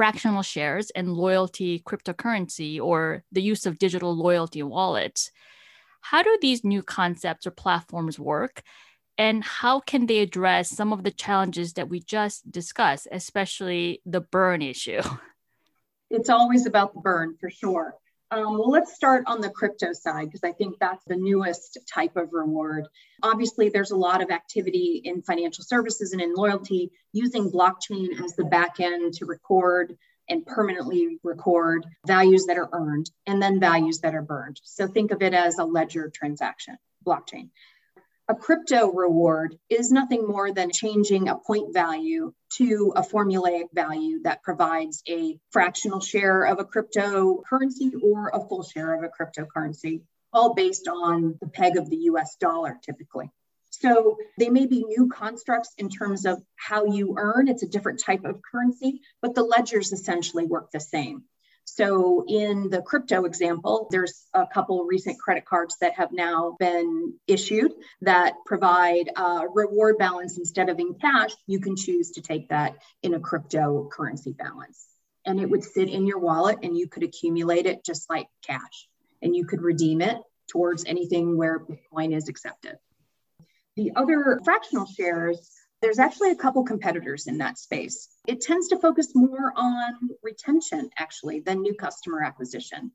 fractional 0.00 0.40
shares 0.40 0.88
and 0.92 1.12
loyalty 1.12 1.78
cryptocurrency 1.80 2.80
or 2.80 3.22
the 3.32 3.42
use 3.42 3.66
of 3.66 3.78
digital 3.78 4.16
loyalty 4.16 4.62
wallets. 4.62 5.30
How 6.00 6.22
do 6.22 6.38
these 6.40 6.64
new 6.64 6.82
concepts 6.82 7.46
or 7.46 7.50
platforms 7.50 8.18
work? 8.18 8.62
And 9.18 9.44
how 9.44 9.80
can 9.80 10.06
they 10.06 10.20
address 10.20 10.70
some 10.70 10.94
of 10.94 11.04
the 11.04 11.10
challenges 11.10 11.74
that 11.74 11.90
we 11.90 12.00
just 12.00 12.50
discussed, 12.50 13.08
especially 13.12 14.00
the 14.06 14.22
burn 14.22 14.62
issue? 14.62 15.02
It's 16.08 16.30
always 16.30 16.64
about 16.64 16.94
the 16.94 17.00
burn 17.00 17.36
for 17.38 17.50
sure. 17.50 17.94
Um, 18.32 18.58
well, 18.58 18.70
let's 18.70 18.94
start 18.94 19.24
on 19.26 19.40
the 19.40 19.50
crypto 19.50 19.92
side 19.92 20.26
because 20.26 20.44
I 20.44 20.52
think 20.52 20.78
that's 20.78 21.04
the 21.04 21.16
newest 21.16 21.78
type 21.92 22.16
of 22.16 22.32
reward. 22.32 22.86
Obviously, 23.24 23.68
there's 23.68 23.90
a 23.90 23.96
lot 23.96 24.22
of 24.22 24.30
activity 24.30 25.02
in 25.04 25.22
financial 25.22 25.64
services 25.64 26.12
and 26.12 26.22
in 26.22 26.34
loyalty 26.34 26.92
using 27.12 27.50
blockchain 27.50 28.22
as 28.22 28.36
the 28.36 28.44
back 28.44 28.78
end 28.78 29.14
to 29.14 29.26
record 29.26 29.96
and 30.28 30.46
permanently 30.46 31.18
record 31.24 31.84
values 32.06 32.46
that 32.46 32.56
are 32.56 32.68
earned 32.72 33.10
and 33.26 33.42
then 33.42 33.58
values 33.58 33.98
that 33.98 34.14
are 34.14 34.22
burned. 34.22 34.60
So 34.62 34.86
think 34.86 35.10
of 35.10 35.22
it 35.22 35.34
as 35.34 35.58
a 35.58 35.64
ledger 35.64 36.08
transaction, 36.14 36.78
blockchain. 37.04 37.50
A 38.30 38.34
crypto 38.36 38.92
reward 38.92 39.58
is 39.68 39.90
nothing 39.90 40.24
more 40.24 40.52
than 40.52 40.70
changing 40.70 41.28
a 41.28 41.36
point 41.36 41.74
value 41.74 42.32
to 42.58 42.92
a 42.94 43.02
formulaic 43.02 43.72
value 43.72 44.22
that 44.22 44.44
provides 44.44 45.02
a 45.08 45.40
fractional 45.50 45.98
share 45.98 46.44
of 46.44 46.60
a 46.60 46.64
cryptocurrency 46.64 47.90
or 48.00 48.30
a 48.32 48.46
full 48.46 48.62
share 48.62 48.94
of 48.94 49.02
a 49.02 49.08
cryptocurrency, 49.08 50.02
all 50.32 50.54
based 50.54 50.86
on 50.86 51.38
the 51.40 51.48
peg 51.48 51.76
of 51.76 51.90
the 51.90 51.96
US 52.12 52.36
dollar 52.36 52.78
typically. 52.84 53.32
So 53.70 54.16
they 54.38 54.48
may 54.48 54.66
be 54.66 54.84
new 54.84 55.08
constructs 55.08 55.74
in 55.76 55.88
terms 55.88 56.24
of 56.24 56.40
how 56.54 56.84
you 56.84 57.16
earn. 57.18 57.48
It's 57.48 57.64
a 57.64 57.68
different 57.68 57.98
type 57.98 58.24
of 58.24 58.42
currency, 58.42 59.00
but 59.20 59.34
the 59.34 59.42
ledgers 59.42 59.90
essentially 59.90 60.46
work 60.46 60.70
the 60.70 60.78
same. 60.78 61.24
So 61.74 62.24
in 62.26 62.68
the 62.68 62.82
crypto 62.82 63.24
example, 63.24 63.86
there's 63.90 64.26
a 64.34 64.46
couple 64.46 64.84
recent 64.84 65.20
credit 65.20 65.44
cards 65.44 65.76
that 65.80 65.94
have 65.94 66.10
now 66.10 66.56
been 66.58 67.14
issued 67.28 67.72
that 68.00 68.34
provide 68.44 69.10
a 69.16 69.46
reward 69.48 69.96
balance 69.96 70.36
instead 70.36 70.68
of 70.68 70.80
in 70.80 70.94
cash. 70.94 71.30
You 71.46 71.60
can 71.60 71.76
choose 71.76 72.10
to 72.12 72.22
take 72.22 72.48
that 72.48 72.74
in 73.02 73.14
a 73.14 73.20
cryptocurrency 73.20 74.36
balance. 74.36 74.84
And 75.24 75.40
it 75.40 75.48
would 75.48 75.62
sit 75.62 75.88
in 75.88 76.06
your 76.06 76.18
wallet 76.18 76.58
and 76.62 76.76
you 76.76 76.88
could 76.88 77.04
accumulate 77.04 77.66
it 77.66 77.84
just 77.84 78.10
like 78.10 78.26
cash. 78.44 78.88
And 79.22 79.36
you 79.36 79.46
could 79.46 79.62
redeem 79.62 80.00
it 80.00 80.18
towards 80.48 80.84
anything 80.84 81.36
where 81.36 81.60
Bitcoin 81.60 82.16
is 82.16 82.28
accepted. 82.28 82.78
The 83.76 83.92
other 83.94 84.40
fractional 84.44 84.86
shares, 84.86 85.38
there's 85.82 85.98
actually 85.98 86.30
a 86.30 86.36
couple 86.36 86.62
competitors 86.64 87.26
in 87.26 87.38
that 87.38 87.58
space. 87.58 88.08
It 88.26 88.40
tends 88.40 88.68
to 88.68 88.78
focus 88.78 89.12
more 89.14 89.52
on 89.56 90.10
retention, 90.22 90.90
actually, 90.98 91.40
than 91.40 91.62
new 91.62 91.74
customer 91.74 92.22
acquisition. 92.22 92.92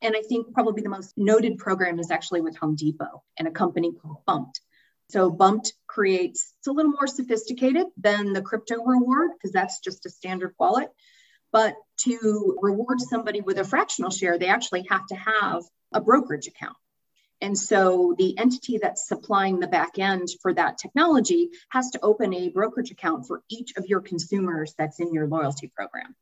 And 0.00 0.16
I 0.16 0.22
think 0.22 0.52
probably 0.52 0.82
the 0.82 0.88
most 0.88 1.12
noted 1.16 1.58
program 1.58 1.98
is 1.98 2.10
actually 2.10 2.40
with 2.40 2.56
Home 2.56 2.74
Depot 2.74 3.22
and 3.38 3.46
a 3.46 3.52
company 3.52 3.92
called 3.92 4.24
Bumped. 4.26 4.60
So 5.10 5.30
Bumped 5.30 5.74
creates, 5.86 6.54
it's 6.58 6.66
a 6.66 6.72
little 6.72 6.90
more 6.90 7.06
sophisticated 7.06 7.86
than 7.98 8.32
the 8.32 8.42
crypto 8.42 8.82
reward 8.82 9.30
because 9.34 9.52
that's 9.52 9.80
just 9.80 10.06
a 10.06 10.10
standard 10.10 10.54
wallet. 10.58 10.88
But 11.52 11.74
to 12.04 12.58
reward 12.62 13.00
somebody 13.00 13.42
with 13.42 13.58
a 13.58 13.64
fractional 13.64 14.10
share, 14.10 14.38
they 14.38 14.48
actually 14.48 14.86
have 14.88 15.06
to 15.08 15.14
have 15.14 15.62
a 15.92 16.00
brokerage 16.00 16.46
account. 16.46 16.76
And 17.42 17.58
so 17.58 18.14
the 18.16 18.38
entity 18.38 18.78
that's 18.80 19.08
supplying 19.08 19.58
the 19.58 19.66
back 19.66 19.98
end 19.98 20.28
for 20.40 20.54
that 20.54 20.78
technology 20.78 21.50
has 21.70 21.90
to 21.90 22.00
open 22.00 22.32
a 22.32 22.50
brokerage 22.50 22.92
account 22.92 23.26
for 23.26 23.42
each 23.50 23.72
of 23.76 23.86
your 23.86 24.00
consumers 24.00 24.74
that's 24.78 25.00
in 25.00 25.12
your 25.12 25.26
loyalty 25.26 25.66
program. 25.66 26.14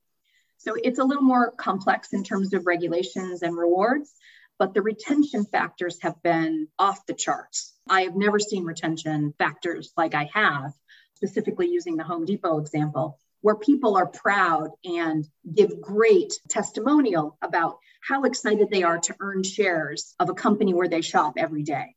So 0.57 0.77
it's 0.83 0.99
a 0.99 1.05
little 1.05 1.23
more 1.23 1.53
complex 1.53 2.15
in 2.15 2.25
terms 2.25 2.55
of 2.55 2.67
regulations 2.67 3.43
and 3.43 3.55
rewards, 3.55 4.11
but 4.59 4.73
the 4.73 4.81
retention 4.81 5.45
factors 5.45 5.99
have 6.01 6.23
been 6.23 6.69
off 6.79 7.05
the 7.05 7.15
charts. 7.15 7.75
I 7.89 8.03
have 8.03 8.17
never 8.17 8.39
seen 8.39 8.65
retention 8.65 9.35
factors 9.39 9.93
like 9.99 10.15
I 10.15 10.31
have, 10.33 10.73
specifically 11.17 11.69
using 11.69 11.97
the 11.97 12.05
Home 12.05 12.25
Depot 12.25 12.59
example, 12.59 13.19
where 13.43 13.57
people 13.57 13.97
are 13.97 14.07
proud 14.07 14.71
and 14.85 15.27
give 15.55 15.81
great 15.81 16.33
testimonial 16.49 17.39
about 17.43 17.79
how 18.03 18.25
excited 18.25 18.69
they 18.71 18.83
are 18.83 18.99
to 18.99 19.17
earn 19.21 19.43
shares 19.43 20.15
of 20.19 20.29
a 20.29 20.35
company 20.35 20.75
where 20.75 20.89
they 20.89 21.01
shop 21.01 21.35
every 21.37 21.63
day. 21.63 21.95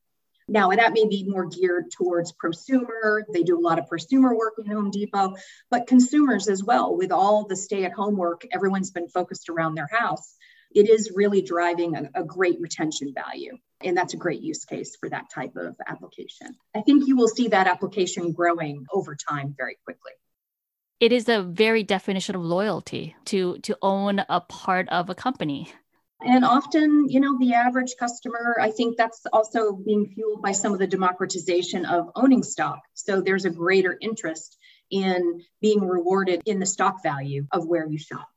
Now, 0.48 0.70
that 0.72 0.94
may 0.94 1.08
be 1.08 1.24
more 1.28 1.46
geared 1.46 1.92
towards 1.92 2.34
prosumer. 2.34 3.22
They 3.34 3.44
do 3.44 3.58
a 3.58 3.62
lot 3.62 3.80
of 3.80 3.86
prosumer 3.88 4.38
work 4.38 4.56
in 4.58 4.70
Home 4.70 4.92
Depot, 4.92 5.36
but 5.72 5.88
consumers 5.88 6.50
as 6.50 6.64
well. 6.64 6.98
With 6.98 7.14
all 7.14 7.46
the 7.46 7.56
stay 7.56 7.86
at 7.86 7.94
home 7.94 8.18
work, 8.18 8.46
everyone's 8.52 8.92
been 8.92 9.08
focused 9.08 9.48
around 9.50 9.76
their 9.76 9.88
house. 9.90 10.36
It 10.76 10.90
is 10.90 11.14
really 11.16 11.42
driving 11.42 11.96
a, 11.96 12.10
a 12.16 12.24
great 12.26 12.60
retention 12.60 13.14
value. 13.14 13.58
And 13.82 13.96
that's 13.96 14.16
a 14.16 14.18
great 14.18 14.42
use 14.42 14.66
case 14.66 14.98
for 15.00 15.10
that 15.10 15.30
type 15.34 15.56
of 15.56 15.76
application. 15.88 16.56
I 16.76 16.82
think 16.82 17.08
you 17.08 17.16
will 17.16 17.28
see 17.28 17.50
that 17.50 17.68
application 17.68 18.34
growing 18.34 18.86
over 18.92 19.16
time 19.16 19.56
very 19.58 19.78
quickly 19.86 20.12
it 21.04 21.12
is 21.12 21.28
a 21.28 21.44
very 21.44 21.84
definition 21.84 22.34
of 22.34 22.42
loyalty 22.42 23.14
to 23.26 23.58
to 23.58 23.78
own 23.82 24.24
a 24.30 24.40
part 24.40 24.88
of 24.88 25.10
a 25.10 25.16
company. 25.16 25.70
And 26.22 26.46
often 26.46 27.10
you 27.10 27.20
know 27.20 27.38
the 27.38 27.54
average 27.56 27.96
customer 28.00 28.56
i 28.62 28.72
think 28.72 28.96
that's 28.96 29.26
also 29.34 29.74
being 29.74 30.06
fueled 30.16 30.42
by 30.42 30.54
some 30.54 30.72
of 30.72 30.80
the 30.80 30.88
democratization 30.88 31.86
of 31.86 32.10
owning 32.16 32.42
stock. 32.42 32.80
So 32.94 33.20
there's 33.20 33.44
a 33.44 33.50
greater 33.50 33.98
interest 34.00 34.58
in 34.90 35.42
being 35.60 35.82
rewarded 35.82 36.42
in 36.46 36.60
the 36.60 36.66
stock 36.66 37.04
value 37.04 37.48
of 37.52 37.68
where 37.68 37.86
you 37.86 37.98
shop 37.98 38.30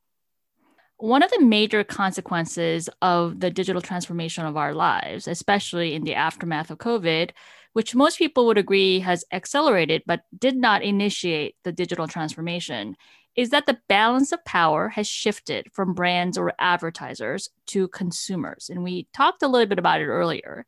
one 0.99 1.23
of 1.23 1.31
the 1.31 1.43
major 1.43 1.85
consequences 1.85 2.89
of 3.03 3.41
the 3.41 3.51
digital 3.51 3.83
transformation 3.83 4.47
of 4.47 4.57
our 4.57 4.75
lives 4.75 5.29
especially 5.29 5.95
in 5.95 6.05
the 6.05 6.15
aftermath 6.15 6.71
of 6.71 6.79
covid 6.79 7.31
which 7.77 7.95
most 7.95 8.17
people 8.17 8.47
would 8.47 8.57
agree 8.57 9.01
has 9.01 9.23
accelerated 9.33 10.03
but 10.07 10.23
did 10.39 10.57
not 10.57 10.83
initiate 10.83 11.57
the 11.63 11.73
digital 11.73 12.09
transformation, 12.09 12.97
is 13.37 13.51
that 13.51 13.67
the 13.67 13.79
balance 13.87 14.33
of 14.33 14.43
power 14.47 14.89
has 14.89 15.07
shifted 15.07 15.71
from 15.75 15.93
brands 15.93 16.39
or 16.39 16.55
advertisers 16.59 17.51
to 17.67 17.87
consumers. 17.89 18.71
And 18.71 18.83
we 18.83 19.09
talked 19.13 19.43
a 19.43 19.47
little 19.47 19.67
bit 19.67 19.79
about 19.79 20.01
it 20.01 20.07
earlier. 20.07 20.65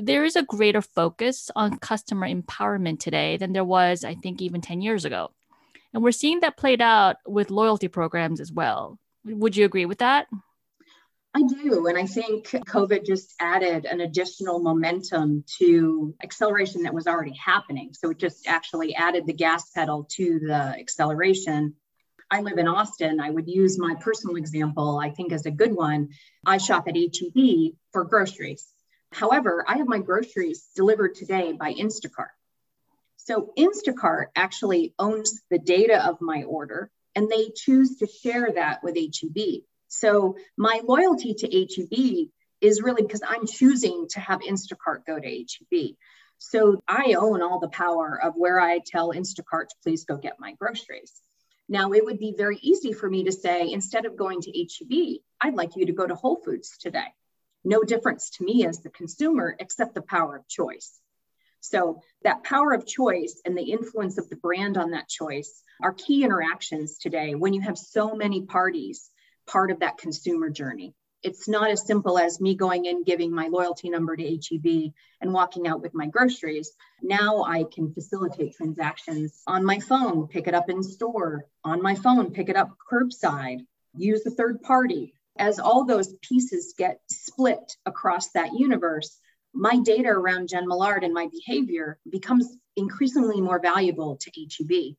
There 0.00 0.24
is 0.24 0.34
a 0.34 0.42
greater 0.42 0.80
focus 0.80 1.50
on 1.54 1.76
customer 1.76 2.26
empowerment 2.26 3.00
today 3.00 3.36
than 3.36 3.52
there 3.52 3.62
was, 3.62 4.02
I 4.02 4.14
think, 4.14 4.40
even 4.40 4.62
10 4.62 4.80
years 4.80 5.04
ago. 5.04 5.32
And 5.92 6.02
we're 6.02 6.12
seeing 6.12 6.40
that 6.40 6.56
played 6.56 6.80
out 6.80 7.16
with 7.26 7.50
loyalty 7.50 7.88
programs 7.88 8.40
as 8.40 8.50
well. 8.50 8.98
Would 9.24 9.56
you 9.56 9.64
agree 9.64 9.86
with 9.86 9.98
that? 9.98 10.28
I 11.34 11.42
do. 11.42 11.86
And 11.86 11.96
I 11.96 12.04
think 12.04 12.48
COVID 12.48 13.06
just 13.06 13.34
added 13.40 13.86
an 13.86 14.00
additional 14.00 14.58
momentum 14.58 15.44
to 15.58 16.14
acceleration 16.22 16.82
that 16.82 16.92
was 16.92 17.06
already 17.06 17.34
happening. 17.34 17.94
So 17.94 18.10
it 18.10 18.18
just 18.18 18.46
actually 18.46 18.94
added 18.94 19.26
the 19.26 19.32
gas 19.32 19.70
pedal 19.70 20.06
to 20.12 20.40
the 20.40 20.76
acceleration. 20.78 21.74
I 22.30 22.42
live 22.42 22.58
in 22.58 22.68
Austin. 22.68 23.18
I 23.18 23.30
would 23.30 23.48
use 23.48 23.78
my 23.78 23.94
personal 24.00 24.36
example, 24.36 24.98
I 24.98 25.10
think, 25.10 25.32
as 25.32 25.46
a 25.46 25.50
good 25.50 25.74
one. 25.74 26.10
I 26.44 26.58
shop 26.58 26.86
at 26.86 26.96
HEB 26.96 27.72
for 27.92 28.04
groceries. 28.04 28.68
However, 29.12 29.64
I 29.66 29.78
have 29.78 29.88
my 29.88 29.98
groceries 29.98 30.68
delivered 30.76 31.14
today 31.14 31.52
by 31.52 31.72
Instacart. 31.72 32.32
So 33.16 33.52
Instacart 33.56 34.26
actually 34.36 34.94
owns 34.98 35.42
the 35.50 35.58
data 35.58 36.06
of 36.06 36.20
my 36.20 36.42
order 36.42 36.90
and 37.14 37.28
they 37.28 37.50
choose 37.54 37.96
to 37.98 38.06
share 38.06 38.52
that 38.54 38.82
with 38.82 38.96
HEB. 38.96 39.62
So 39.88 40.36
my 40.56 40.80
loyalty 40.84 41.34
to 41.34 41.46
HEB 41.46 42.28
is 42.60 42.80
really 42.80 43.02
because 43.02 43.22
I'm 43.26 43.46
choosing 43.46 44.06
to 44.10 44.20
have 44.20 44.40
Instacart 44.40 45.04
go 45.06 45.18
to 45.18 45.28
HEB. 45.28 45.96
So 46.38 46.80
I 46.88 47.14
own 47.18 47.42
all 47.42 47.60
the 47.60 47.68
power 47.68 48.18
of 48.22 48.34
where 48.34 48.58
I 48.60 48.80
tell 48.84 49.12
Instacart 49.12 49.68
to 49.68 49.76
please 49.82 50.04
go 50.04 50.16
get 50.16 50.40
my 50.40 50.54
groceries. 50.58 51.12
Now, 51.68 51.92
it 51.92 52.04
would 52.04 52.18
be 52.18 52.34
very 52.36 52.58
easy 52.60 52.92
for 52.92 53.08
me 53.08 53.24
to 53.24 53.32
say, 53.32 53.70
instead 53.70 54.06
of 54.06 54.16
going 54.16 54.40
to 54.42 54.50
HEB, 54.50 55.20
I'd 55.40 55.54
like 55.54 55.76
you 55.76 55.86
to 55.86 55.92
go 55.92 56.06
to 56.06 56.14
Whole 56.14 56.40
Foods 56.44 56.76
today. 56.78 57.06
No 57.64 57.82
difference 57.82 58.30
to 58.30 58.44
me 58.44 58.66
as 58.66 58.80
the 58.80 58.90
consumer, 58.90 59.54
except 59.58 59.94
the 59.94 60.02
power 60.02 60.36
of 60.36 60.48
choice. 60.48 61.00
So, 61.64 62.02
that 62.24 62.42
power 62.42 62.72
of 62.72 62.86
choice 62.86 63.40
and 63.44 63.56
the 63.56 63.70
influence 63.70 64.18
of 64.18 64.28
the 64.28 64.34
brand 64.36 64.76
on 64.76 64.90
that 64.90 65.08
choice 65.08 65.62
are 65.80 65.92
key 65.92 66.24
interactions 66.24 66.98
today 66.98 67.36
when 67.36 67.54
you 67.54 67.60
have 67.60 67.78
so 67.78 68.16
many 68.16 68.42
parties 68.42 69.08
part 69.46 69.70
of 69.70 69.78
that 69.78 69.96
consumer 69.96 70.50
journey. 70.50 70.92
It's 71.22 71.48
not 71.48 71.70
as 71.70 71.86
simple 71.86 72.18
as 72.18 72.40
me 72.40 72.56
going 72.56 72.86
in, 72.86 73.04
giving 73.04 73.32
my 73.32 73.46
loyalty 73.46 73.90
number 73.90 74.16
to 74.16 74.24
HEB 74.24 74.92
and 75.20 75.32
walking 75.32 75.68
out 75.68 75.80
with 75.80 75.94
my 75.94 76.08
groceries. 76.08 76.72
Now 77.00 77.44
I 77.44 77.62
can 77.72 77.94
facilitate 77.94 78.56
transactions 78.56 79.40
on 79.46 79.64
my 79.64 79.78
phone, 79.78 80.26
pick 80.26 80.48
it 80.48 80.54
up 80.54 80.68
in 80.68 80.82
store, 80.82 81.46
on 81.62 81.80
my 81.80 81.94
phone, 81.94 82.32
pick 82.32 82.48
it 82.48 82.56
up 82.56 82.76
curbside, 82.90 83.64
use 83.94 84.26
a 84.26 84.30
third 84.30 84.62
party. 84.62 85.14
As 85.36 85.60
all 85.60 85.84
those 85.84 86.12
pieces 86.22 86.74
get 86.76 87.00
split 87.08 87.76
across 87.86 88.30
that 88.30 88.52
universe, 88.52 89.16
my 89.54 89.78
data 89.78 90.08
around 90.08 90.48
Jen 90.48 90.66
Millard 90.66 91.04
and 91.04 91.12
my 91.12 91.28
behavior 91.28 91.98
becomes 92.08 92.56
increasingly 92.76 93.40
more 93.40 93.60
valuable 93.60 94.16
to 94.16 94.30
HEB 94.30 94.96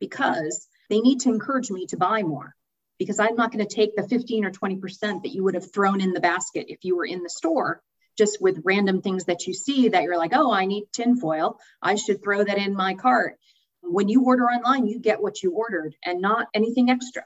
because 0.00 0.68
they 0.90 1.00
need 1.00 1.20
to 1.20 1.30
encourage 1.30 1.70
me 1.70 1.86
to 1.86 1.96
buy 1.96 2.22
more 2.22 2.54
because 2.98 3.18
I'm 3.18 3.34
not 3.34 3.50
going 3.52 3.66
to 3.66 3.74
take 3.74 3.96
the 3.96 4.06
15 4.06 4.44
or 4.44 4.50
20% 4.50 5.22
that 5.22 5.34
you 5.34 5.42
would 5.44 5.54
have 5.54 5.72
thrown 5.72 6.00
in 6.00 6.12
the 6.12 6.20
basket 6.20 6.66
if 6.68 6.84
you 6.84 6.96
were 6.96 7.06
in 7.06 7.22
the 7.22 7.30
store 7.30 7.82
just 8.16 8.40
with 8.40 8.62
random 8.64 9.02
things 9.02 9.24
that 9.24 9.46
you 9.46 9.54
see 9.54 9.88
that 9.88 10.02
you're 10.04 10.18
like, 10.18 10.32
oh, 10.34 10.52
I 10.52 10.66
need 10.66 10.84
tinfoil. 10.92 11.58
I 11.82 11.96
should 11.96 12.22
throw 12.22 12.44
that 12.44 12.58
in 12.58 12.74
my 12.74 12.94
cart. 12.94 13.38
When 13.82 14.08
you 14.08 14.22
order 14.22 14.44
online, 14.44 14.86
you 14.86 15.00
get 15.00 15.20
what 15.20 15.42
you 15.42 15.52
ordered 15.52 15.96
and 16.04 16.20
not 16.20 16.48
anything 16.54 16.90
extra. 16.90 17.24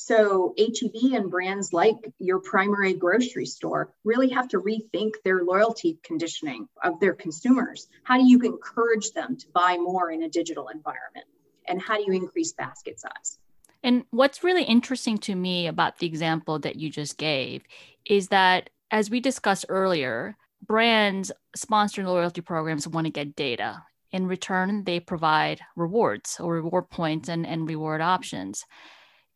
So 0.00 0.54
HEB 0.56 1.14
and 1.14 1.28
brands 1.28 1.72
like 1.72 1.96
your 2.20 2.38
primary 2.38 2.94
grocery 2.94 3.46
store 3.46 3.92
really 4.04 4.28
have 4.28 4.46
to 4.50 4.60
rethink 4.60 5.14
their 5.24 5.42
loyalty 5.42 5.98
conditioning 6.04 6.68
of 6.84 7.00
their 7.00 7.14
consumers. 7.14 7.88
How 8.04 8.16
do 8.16 8.24
you 8.24 8.38
encourage 8.42 9.10
them 9.10 9.36
to 9.36 9.48
buy 9.48 9.76
more 9.76 10.12
in 10.12 10.22
a 10.22 10.28
digital 10.28 10.68
environment? 10.68 11.26
And 11.66 11.82
how 11.82 11.96
do 11.96 12.04
you 12.06 12.12
increase 12.12 12.52
basket 12.52 13.00
size? 13.00 13.40
And 13.82 14.04
what's 14.10 14.44
really 14.44 14.62
interesting 14.62 15.18
to 15.18 15.34
me 15.34 15.66
about 15.66 15.98
the 15.98 16.06
example 16.06 16.60
that 16.60 16.76
you 16.76 16.90
just 16.90 17.18
gave 17.18 17.64
is 18.06 18.28
that, 18.28 18.70
as 18.92 19.10
we 19.10 19.18
discussed 19.18 19.66
earlier, 19.68 20.36
brands 20.64 21.32
sponsoring 21.56 22.06
loyalty 22.06 22.40
programs 22.40 22.86
want 22.86 23.06
to 23.06 23.12
get 23.12 23.34
data. 23.34 23.82
In 24.12 24.28
return, 24.28 24.84
they 24.84 25.00
provide 25.00 25.60
rewards 25.74 26.38
or 26.38 26.54
reward 26.54 26.88
points 26.88 27.28
and, 27.28 27.44
and 27.44 27.68
reward 27.68 28.00
options. 28.00 28.64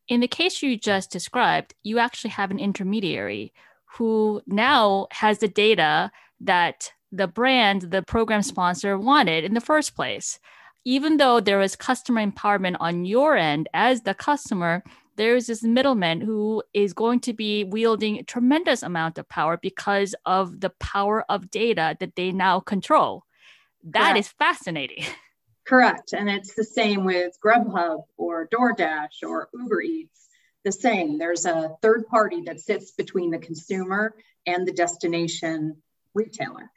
In 0.07 0.19
the 0.19 0.27
case 0.27 0.61
you 0.61 0.77
just 0.77 1.11
described, 1.11 1.73
you 1.83 1.99
actually 1.99 2.31
have 2.31 2.51
an 2.51 2.59
intermediary 2.59 3.53
who 3.97 4.41
now 4.47 5.07
has 5.11 5.39
the 5.39 5.47
data 5.47 6.11
that 6.41 6.91
the 7.11 7.27
brand, 7.27 7.83
the 7.83 8.01
program 8.01 8.41
sponsor 8.41 8.97
wanted 8.97 9.43
in 9.43 9.53
the 9.53 9.61
first 9.61 9.95
place. 9.95 10.39
Even 10.83 11.17
though 11.17 11.39
there 11.39 11.61
is 11.61 11.75
customer 11.75 12.25
empowerment 12.25 12.75
on 12.79 13.05
your 13.05 13.37
end 13.37 13.69
as 13.73 14.01
the 14.01 14.13
customer, 14.13 14.83
there 15.15 15.35
is 15.35 15.47
this 15.47 15.63
middleman 15.63 16.21
who 16.21 16.63
is 16.73 16.91
going 16.91 17.19
to 17.21 17.33
be 17.33 17.63
wielding 17.63 18.17
a 18.17 18.23
tremendous 18.23 18.83
amount 18.83 19.17
of 19.17 19.29
power 19.29 19.57
because 19.61 20.15
of 20.25 20.59
the 20.59 20.71
power 20.71 21.23
of 21.29 21.51
data 21.51 21.95
that 21.99 22.15
they 22.15 22.31
now 22.31 22.59
control. 22.59 23.23
That 23.83 24.17
is 24.17 24.27
fascinating. 24.27 25.05
Correct. 25.65 26.13
And 26.13 26.29
it's 26.29 26.55
the 26.55 26.63
same 26.63 27.05
with 27.05 27.37
Grubhub 27.43 28.03
or 28.17 28.47
DoorDash 28.47 29.23
or 29.23 29.49
Uber 29.53 29.81
Eats. 29.81 30.27
The 30.63 30.71
same. 30.71 31.17
There's 31.17 31.45
a 31.45 31.75
third 31.81 32.07
party 32.07 32.43
that 32.45 32.59
sits 32.59 32.91
between 32.91 33.31
the 33.31 33.37
consumer 33.37 34.15
and 34.45 34.67
the 34.67 34.73
destination 34.73 35.77
retailer. 36.13 36.69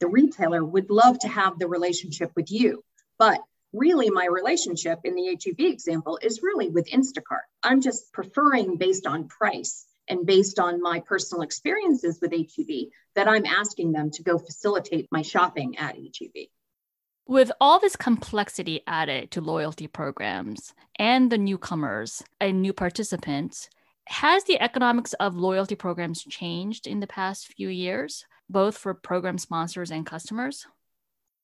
The 0.00 0.08
retailer 0.08 0.64
would 0.64 0.90
love 0.90 1.18
to 1.20 1.28
have 1.28 1.58
the 1.58 1.68
relationship 1.68 2.30
with 2.36 2.50
you, 2.50 2.82
but 3.18 3.40
really 3.72 4.10
my 4.10 4.26
relationship 4.26 5.00
in 5.04 5.14
the 5.14 5.38
HEB 5.42 5.60
example 5.60 6.18
is 6.22 6.42
really 6.42 6.68
with 6.68 6.90
Instacart. 6.90 7.46
I'm 7.62 7.80
just 7.80 8.12
preferring 8.12 8.76
based 8.76 9.06
on 9.06 9.28
price 9.28 9.86
and 10.08 10.26
based 10.26 10.58
on 10.58 10.80
my 10.80 11.00
personal 11.00 11.42
experiences 11.42 12.18
with 12.20 12.32
HEB 12.32 12.90
that 13.14 13.28
I'm 13.28 13.44
asking 13.44 13.92
them 13.92 14.10
to 14.12 14.22
go 14.22 14.38
facilitate 14.38 15.08
my 15.10 15.22
shopping 15.22 15.78
at 15.78 15.96
HEB. 15.96 16.48
With 17.28 17.50
all 17.60 17.80
this 17.80 17.96
complexity 17.96 18.82
added 18.86 19.32
to 19.32 19.40
loyalty 19.40 19.88
programs 19.88 20.72
and 20.96 21.28
the 21.28 21.36
newcomers 21.36 22.22
and 22.40 22.62
new 22.62 22.72
participants, 22.72 23.68
has 24.06 24.44
the 24.44 24.60
economics 24.60 25.12
of 25.14 25.34
loyalty 25.34 25.74
programs 25.74 26.22
changed 26.22 26.86
in 26.86 27.00
the 27.00 27.08
past 27.08 27.48
few 27.48 27.68
years, 27.68 28.24
both 28.48 28.78
for 28.78 28.94
program 28.94 29.38
sponsors 29.38 29.90
and 29.90 30.06
customers? 30.06 30.66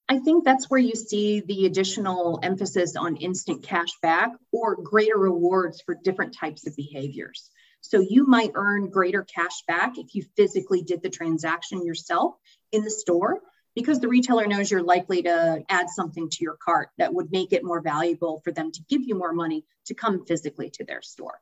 I 0.07 0.19
think 0.19 0.45
that's 0.45 0.69
where 0.69 0.79
you 0.79 0.95
see 0.95 1.41
the 1.41 1.65
additional 1.65 2.39
emphasis 2.41 2.95
on 2.95 3.17
instant 3.17 3.63
cash 3.63 3.91
back 4.01 4.31
or 4.53 4.77
greater 4.77 5.17
rewards 5.17 5.81
for 5.81 5.95
different 6.01 6.33
types 6.33 6.65
of 6.65 6.77
behaviors. 6.77 7.49
So 7.81 7.99
you 7.99 8.25
might 8.25 8.51
earn 8.55 8.89
greater 8.89 9.23
cash 9.23 9.63
back 9.67 9.97
if 9.97 10.15
you 10.15 10.23
physically 10.37 10.81
did 10.81 11.03
the 11.03 11.09
transaction 11.09 11.85
yourself 11.85 12.35
in 12.71 12.85
the 12.85 12.89
store 12.89 13.41
because 13.75 13.99
the 13.99 14.07
retailer 14.07 14.47
knows 14.47 14.69
you're 14.69 14.83
likely 14.83 15.23
to 15.23 15.63
add 15.69 15.89
something 15.89 16.29
to 16.29 16.37
your 16.41 16.57
cart 16.63 16.89
that 16.97 17.13
would 17.13 17.31
make 17.31 17.53
it 17.53 17.63
more 17.63 17.81
valuable 17.81 18.41
for 18.43 18.51
them 18.51 18.71
to 18.71 18.83
give 18.89 19.01
you 19.03 19.15
more 19.15 19.33
money 19.33 19.65
to 19.85 19.93
come 19.93 20.25
physically 20.25 20.69
to 20.69 20.83
their 20.83 21.01
store. 21.01 21.39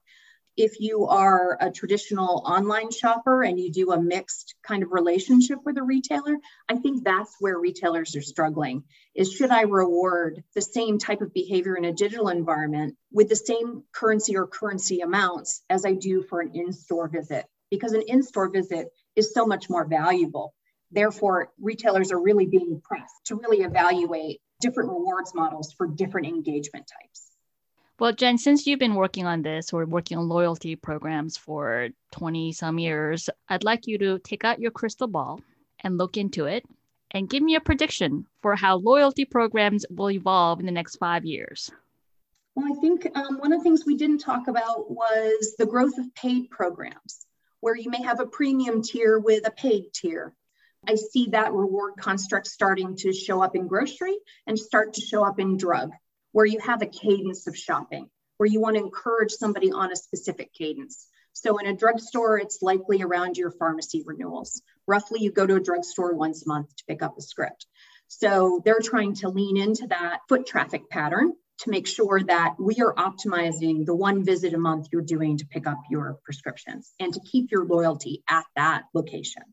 If 0.58 0.82
you 0.82 1.08
are 1.08 1.58
a 1.62 1.72
traditional 1.72 2.44
online 2.46 2.92
shopper 2.92 3.42
and 3.42 3.58
you 3.58 3.72
do 3.72 3.92
a 3.92 4.02
mixed 4.02 4.56
kind 4.64 4.84
of 4.84 4.92
relationship 4.92 5.60
with 5.64 5.78
a 5.78 5.84
retailer, 5.84 6.38
I 6.68 6.76
think 6.76 7.04
that's 7.04 7.36
where 7.40 7.58
retailers 7.58 8.16
are 8.18 8.22
struggling 8.22 8.84
is 9.16 9.32
should 9.32 9.50
I 9.50 9.62
reward 9.62 10.44
the 10.54 10.62
same 10.62 11.00
type 11.00 11.22
of 11.22 11.34
behavior 11.34 11.76
in 11.76 11.86
a 11.86 11.94
digital 11.94 12.28
environment 12.28 12.98
with 13.12 13.30
the 13.30 13.36
same 13.36 13.84
currency 13.94 14.36
or 14.36 14.46
currency 14.46 15.00
amounts 15.00 15.64
as 15.70 15.86
I 15.86 15.94
do 15.94 16.22
for 16.24 16.42
an 16.42 16.52
in-store 16.54 17.08
visit? 17.08 17.46
Because 17.70 17.94
an 17.94 18.04
in-store 18.08 18.50
visit 18.50 18.90
is 19.16 19.34
so 19.34 19.46
much 19.46 19.70
more 19.70 19.86
valuable 19.86 20.54
Therefore, 20.92 21.52
retailers 21.60 22.12
are 22.12 22.22
really 22.22 22.46
being 22.46 22.82
pressed 22.84 23.26
to 23.26 23.36
really 23.36 23.62
evaluate 23.62 24.42
different 24.60 24.90
rewards 24.90 25.34
models 25.34 25.74
for 25.74 25.88
different 25.88 26.28
engagement 26.28 26.86
types. 26.88 27.32
Well, 28.00 28.14
Jen, 28.14 28.38
since 28.38 28.66
you've 28.66 28.80
been 28.80 28.96
working 28.96 29.26
on 29.26 29.44
this 29.44 29.74
or 29.74 29.86
working 29.86 30.18
on 30.18 30.28
loyalty 30.28 30.76
programs 30.76 31.38
for 31.38 31.90
20 32.14 32.52
some 32.52 32.80
years, 32.80 33.30
I'd 33.48 33.64
like 33.64 33.88
you 33.88 33.98
to 34.00 34.20
take 34.20 34.44
out 34.44 34.60
your 34.60 34.72
crystal 34.72 35.08
ball 35.08 35.40
and 35.82 35.98
look 35.98 36.18
into 36.18 36.46
it 36.46 36.66
and 37.12 37.30
give 37.30 37.44
me 37.44 37.56
a 37.56 37.62
prediction 37.62 38.26
for 38.42 38.56
how 38.56 38.78
loyalty 38.78 39.26
programs 39.26 39.86
will 39.90 40.10
evolve 40.10 40.60
in 40.60 40.66
the 40.66 40.72
next 40.72 40.96
five 40.96 41.26
years. 41.26 41.70
Well, 42.56 42.74
I 42.74 42.80
think 42.82 43.08
um, 43.16 43.38
one 43.38 43.54
of 43.54 43.60
the 43.60 43.64
things 43.64 43.86
we 43.86 43.96
didn't 43.96 44.20
talk 44.20 44.48
about 44.48 44.90
was 44.92 45.56
the 45.58 45.66
growth 45.66 45.98
of 45.98 46.14
paid 46.16 46.50
programs, 46.50 47.26
where 47.60 47.76
you 47.76 47.90
may 47.90 48.02
have 48.02 48.20
a 48.20 48.26
premium 48.26 48.82
tier 48.82 49.20
with 49.20 49.48
a 49.48 49.52
paid 49.52 49.94
tier. 49.94 50.34
I 50.88 50.96
see 50.96 51.28
that 51.32 51.54
reward 51.54 51.94
construct 52.00 52.48
starting 52.48 52.96
to 52.98 53.14
show 53.14 53.44
up 53.44 53.56
in 53.56 53.68
grocery 53.68 54.18
and 54.48 54.58
start 54.58 54.94
to 54.96 55.02
show 55.02 55.24
up 55.24 55.40
in 55.40 55.58
drug, 55.58 55.92
where 56.32 56.46
you 56.46 56.60
have 56.60 56.82
a 56.82 56.88
cadence 56.88 57.46
of 57.46 57.56
shopping, 57.56 58.10
where 58.38 58.50
you 58.50 58.60
want 58.60 58.78
to 58.78 58.84
encourage 58.84 59.32
somebody 59.32 59.72
on 59.72 59.92
a 59.92 59.96
specific 59.96 60.52
cadence. 60.54 61.08
So 61.34 61.60
in 61.60 61.68
a 61.68 61.76
drugstore, 61.76 62.40
it's 62.40 62.64
likely 62.64 63.04
around 63.04 63.38
your 63.38 63.52
pharmacy 63.52 64.04
renewals. 64.06 64.64
Roughly, 64.88 65.22
you 65.22 65.32
go 65.32 65.46
to 65.46 65.56
a 65.56 65.62
drugstore 65.62 66.16
once 66.16 66.46
a 66.46 66.50
month 66.50 66.76
to 66.76 66.84
pick 66.88 67.04
up 67.04 67.16
a 67.18 67.22
script. 67.22 67.68
So 68.08 68.62
they're 68.66 68.82
trying 68.82 69.14
to 69.16 69.30
lean 69.30 69.58
into 69.58 69.86
that 69.88 70.22
foot 70.28 70.48
traffic 70.48 70.90
pattern 70.90 71.34
to 71.60 71.70
make 71.70 71.86
sure 71.86 72.22
that 72.24 72.56
we 72.60 72.78
are 72.82 72.96
optimizing 72.96 73.86
the 73.86 73.96
one 73.96 74.26
visit 74.26 74.56
a 74.56 74.58
month 74.58 74.88
you're 74.92 75.04
doing 75.04 75.38
to 75.38 75.46
pick 75.46 75.68
up 75.68 75.78
your 75.92 76.18
prescriptions 76.24 76.92
and 77.00 77.14
to 77.14 77.20
keep 77.20 77.52
your 77.52 77.66
loyalty 77.66 78.24
at 78.28 78.46
that 78.56 78.86
location 78.96 79.44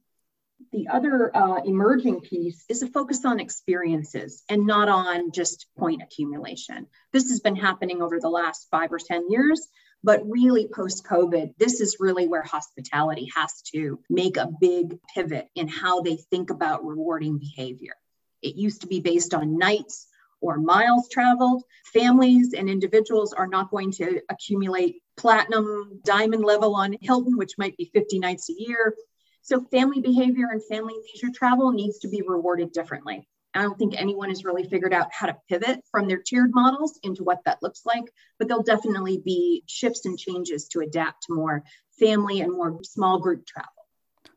the 0.72 0.88
other 0.88 1.35
uh, 1.35 1.62
emerging 1.64 2.20
piece 2.20 2.64
is 2.68 2.83
a 2.83 2.88
focus 2.88 3.24
on 3.24 3.40
experiences 3.40 4.42
and 4.48 4.66
not 4.66 4.88
on 4.88 5.33
just 5.33 5.66
point 5.78 6.02
accumulation. 6.02 6.87
This 7.12 7.31
has 7.31 7.40
been 7.40 7.57
happening 7.57 8.02
over 8.02 8.20
the 8.20 8.28
last 8.28 8.68
five 8.70 8.92
or 8.92 8.98
10 8.98 9.31
years, 9.31 9.68
but 10.04 10.28
really 10.28 10.68
post 10.68 11.04
COVID, 11.04 11.54
this 11.59 11.81
is 11.81 11.96
really 12.00 12.28
where 12.28 12.42
hospitality 12.42 13.31
has 13.35 13.62
to 13.72 13.98
make 14.11 14.37
a 14.37 14.50
big 14.61 14.98
pivot 15.14 15.48
in 15.54 15.68
how 15.68 16.02
they 16.02 16.16
think 16.16 16.50
about 16.50 16.85
rewarding 16.85 17.38
behavior. 17.38 17.94
It 18.42 18.54
used 18.54 18.83
to 18.83 18.87
be 18.87 19.00
based 19.00 19.35
on 19.35 19.59
nights 19.59 20.07
or 20.40 20.59
miles 20.59 21.09
traveled. 21.09 21.64
Families 21.92 22.54
and 22.54 22.68
individuals 22.68 23.33
are 23.33 23.48
not 23.48 23.70
going 23.70 23.90
to 23.92 24.20
accumulate 24.31 25.02
platinum 25.16 26.00
diamond 26.04 26.44
level 26.44 26.76
on 26.76 26.96
Hilton, 27.00 27.37
which 27.37 27.59
might 27.59 27.76
be 27.76 27.90
50 27.92 28.20
nights 28.20 28.48
a 28.50 28.54
year 28.57 28.94
so 29.42 29.61
family 29.70 30.01
behavior 30.01 30.48
and 30.51 30.62
family 30.64 30.94
leisure 30.94 31.33
travel 31.35 31.72
needs 31.72 31.98
to 32.01 32.09
be 32.09 32.22
rewarded 32.27 32.72
differently. 32.72 33.29
I 33.55 33.62
don't 33.62 33.79
think 33.79 33.94
anyone 33.96 34.29
has 34.29 34.44
really 34.44 34.68
figured 34.68 34.92
out 34.92 35.09
how 35.12 35.27
to 35.27 35.37
pivot 35.48 35.81
from 35.90 36.07
their 36.07 36.22
tiered 36.22 36.51
models 36.53 36.98
into 37.03 37.24
what 37.24 37.40
that 37.44 37.62
looks 37.62 37.85
like, 37.87 38.05
but 38.38 38.46
there'll 38.46 38.62
definitely 38.62 39.20
be 39.24 39.64
shifts 39.66 40.05
and 40.05 40.18
changes 40.18 40.68
to 40.68 40.81
adapt 40.81 41.24
to 41.24 41.35
more 41.35 41.64
family 41.98 42.40
and 42.40 42.53
more 42.53 42.79
small 42.85 43.18
group 43.18 43.46
travel. 43.46 43.72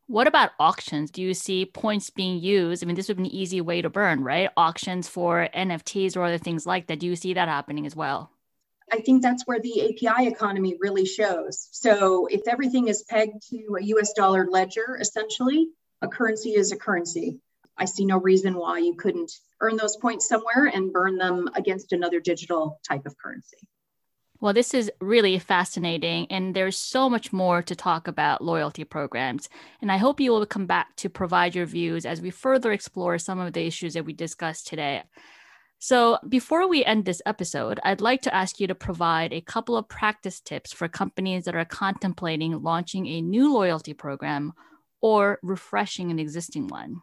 What 0.08 0.28
about 0.28 0.52
auctions? 0.60 1.12
Do 1.12 1.22
you 1.22 1.34
see 1.34 1.66
points 1.66 2.10
being 2.10 2.40
used? 2.42 2.84
I 2.84 2.88
mean, 2.88 2.96
this 2.96 3.08
would 3.08 3.18
be 3.18 3.24
an 3.24 3.34
easy 3.34 3.62
way 3.62 3.82
to 3.82 3.90
burn, 3.90 4.24
right? 4.24 4.50
Auctions 4.58 5.08
for 5.08 5.48
NFTs 5.56 6.18
or 6.18 6.24
other 6.24 6.38
things 6.38 6.66
like 6.66 6.88
that. 6.88 7.00
Do 7.00 7.08
you 7.08 7.16
see 7.16 7.34
that 7.34 7.48
happening 7.48 7.86
as 7.86 7.96
well? 7.96 8.30
I 8.92 9.00
think 9.00 9.22
that's 9.22 9.44
where 9.48 9.60
the 9.60 9.84
API 9.84 10.28
economy 10.28 10.76
really 10.80 11.06
shows. 11.06 11.70
So 11.72 12.28
if 12.28 12.42
everything 12.48 12.90
is 12.90 13.04
pegged 13.04 13.50
to 13.50 13.78
a 13.80 13.84
US 13.84 14.14
dollar 14.14 14.48
ledger, 14.50 14.98
essentially, 15.00 15.70
a 16.02 16.08
currency 16.08 16.56
is 16.56 16.72
a 16.72 16.78
currency. 16.78 17.40
I 17.78 17.86
see 17.86 18.06
no 18.06 18.20
reason 18.20 18.56
why 18.56 18.80
you 18.80 18.96
couldn't 18.96 19.32
earn 19.62 19.78
those 19.78 19.96
points 19.96 20.28
somewhere 20.28 20.70
and 20.74 20.92
burn 20.92 21.18
them 21.18 21.50
against 21.56 21.94
another 21.94 22.20
digital 22.20 22.80
type 22.88 23.06
of 23.06 23.18
currency. 23.18 23.58
Well, 24.42 24.54
this 24.54 24.74
is 24.74 24.92
really 25.00 25.38
fascinating, 25.38 26.26
and 26.32 26.56
there's 26.56 26.76
so 26.76 27.10
much 27.12 27.32
more 27.32 27.62
to 27.62 27.76
talk 27.76 28.08
about 28.08 28.44
loyalty 28.44 28.84
programs. 28.84 29.48
And 29.82 29.92
I 29.92 29.98
hope 29.98 30.20
you 30.20 30.32
will 30.32 30.48
come 30.48 30.66
back 30.66 30.96
to 30.98 31.10
provide 31.10 31.54
your 31.54 31.68
views 31.68 32.08
as 32.08 32.22
we 32.22 32.32
further 32.32 32.72
explore 32.72 33.20
some 33.20 33.40
of 33.40 33.54
the 33.54 33.66
issues 33.66 33.94
that 33.94 34.06
we 34.06 34.14
discussed 34.14 34.66
today. 34.66 35.04
So, 35.84 36.20
before 36.30 36.68
we 36.68 36.86
end 36.86 37.06
this 37.06 37.24
episode, 37.26 37.80
I'd 37.84 38.02
like 38.02 38.22
to 38.22 38.36
ask 38.36 38.60
you 38.60 38.68
to 38.68 38.76
provide 38.76 39.34
a 39.34 39.42
couple 39.42 39.76
of 39.76 39.90
practice 39.90 40.40
tips 40.40 40.72
for 40.72 40.88
companies 40.88 41.46
that 41.46 41.56
are 41.56 41.66
contemplating 41.66 42.62
launching 42.62 43.08
a 43.08 43.20
new 43.20 43.52
loyalty 43.52 43.96
program 43.96 44.54
or 45.02 45.40
refreshing 45.42 46.12
an 46.12 46.20
existing 46.20 46.68
one. 46.68 47.02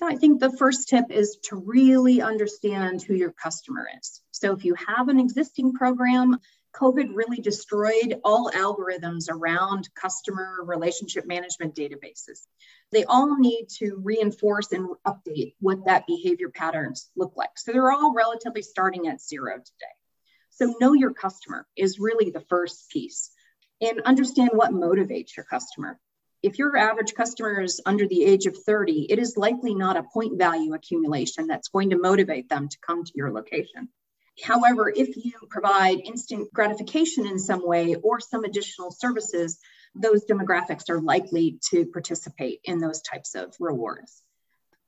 I 0.00 0.14
think 0.14 0.38
the 0.38 0.56
first 0.56 0.88
tip 0.88 1.06
is 1.10 1.38
to 1.48 1.56
really 1.56 2.22
understand 2.22 3.02
who 3.02 3.14
your 3.14 3.32
customer 3.32 3.88
is. 4.00 4.20
So 4.30 4.52
if 4.52 4.64
you 4.64 4.76
have 4.76 5.08
an 5.08 5.18
existing 5.18 5.72
program, 5.72 6.38
COVID 6.78 7.14
really 7.14 7.40
destroyed 7.40 8.20
all 8.24 8.50
algorithms 8.50 9.26
around 9.30 9.88
customer 9.94 10.58
relationship 10.64 11.26
management 11.26 11.74
databases. 11.74 12.46
They 12.92 13.04
all 13.04 13.36
need 13.36 13.66
to 13.78 14.00
reinforce 14.02 14.72
and 14.72 14.88
update 15.06 15.54
what 15.60 15.86
that 15.86 16.06
behavior 16.06 16.50
patterns 16.50 17.10
look 17.16 17.32
like. 17.36 17.50
So 17.56 17.72
they're 17.72 17.92
all 17.92 18.14
relatively 18.14 18.62
starting 18.62 19.08
at 19.08 19.20
zero 19.20 19.54
today. 19.56 19.94
So 20.50 20.74
know 20.80 20.92
your 20.92 21.12
customer 21.12 21.66
is 21.76 21.98
really 21.98 22.30
the 22.30 22.44
first 22.48 22.90
piece 22.90 23.30
and 23.80 24.00
understand 24.02 24.50
what 24.52 24.70
motivates 24.70 25.36
your 25.36 25.44
customer 25.44 25.98
if 26.42 26.58
your 26.58 26.76
average 26.76 27.14
customer 27.14 27.60
is 27.60 27.80
under 27.84 28.06
the 28.06 28.24
age 28.24 28.46
of 28.46 28.56
30, 28.56 29.10
it 29.10 29.18
is 29.18 29.36
likely 29.36 29.74
not 29.74 29.96
a 29.96 30.04
point 30.04 30.38
value 30.38 30.72
accumulation 30.74 31.48
that's 31.48 31.68
going 31.68 31.90
to 31.90 31.98
motivate 31.98 32.48
them 32.48 32.68
to 32.68 32.78
come 32.86 33.04
to 33.04 33.12
your 33.14 33.32
location. 33.32 33.88
However, 34.42 34.92
if 34.94 35.16
you 35.16 35.32
provide 35.50 36.00
instant 36.04 36.52
gratification 36.52 37.26
in 37.26 37.38
some 37.38 37.66
way 37.66 37.96
or 37.96 38.20
some 38.20 38.44
additional 38.44 38.90
services, 38.90 39.58
those 39.94 40.24
demographics 40.24 40.88
are 40.90 41.00
likely 41.00 41.58
to 41.70 41.86
participate 41.86 42.60
in 42.64 42.78
those 42.78 43.02
types 43.02 43.34
of 43.34 43.54
rewards. 43.58 44.22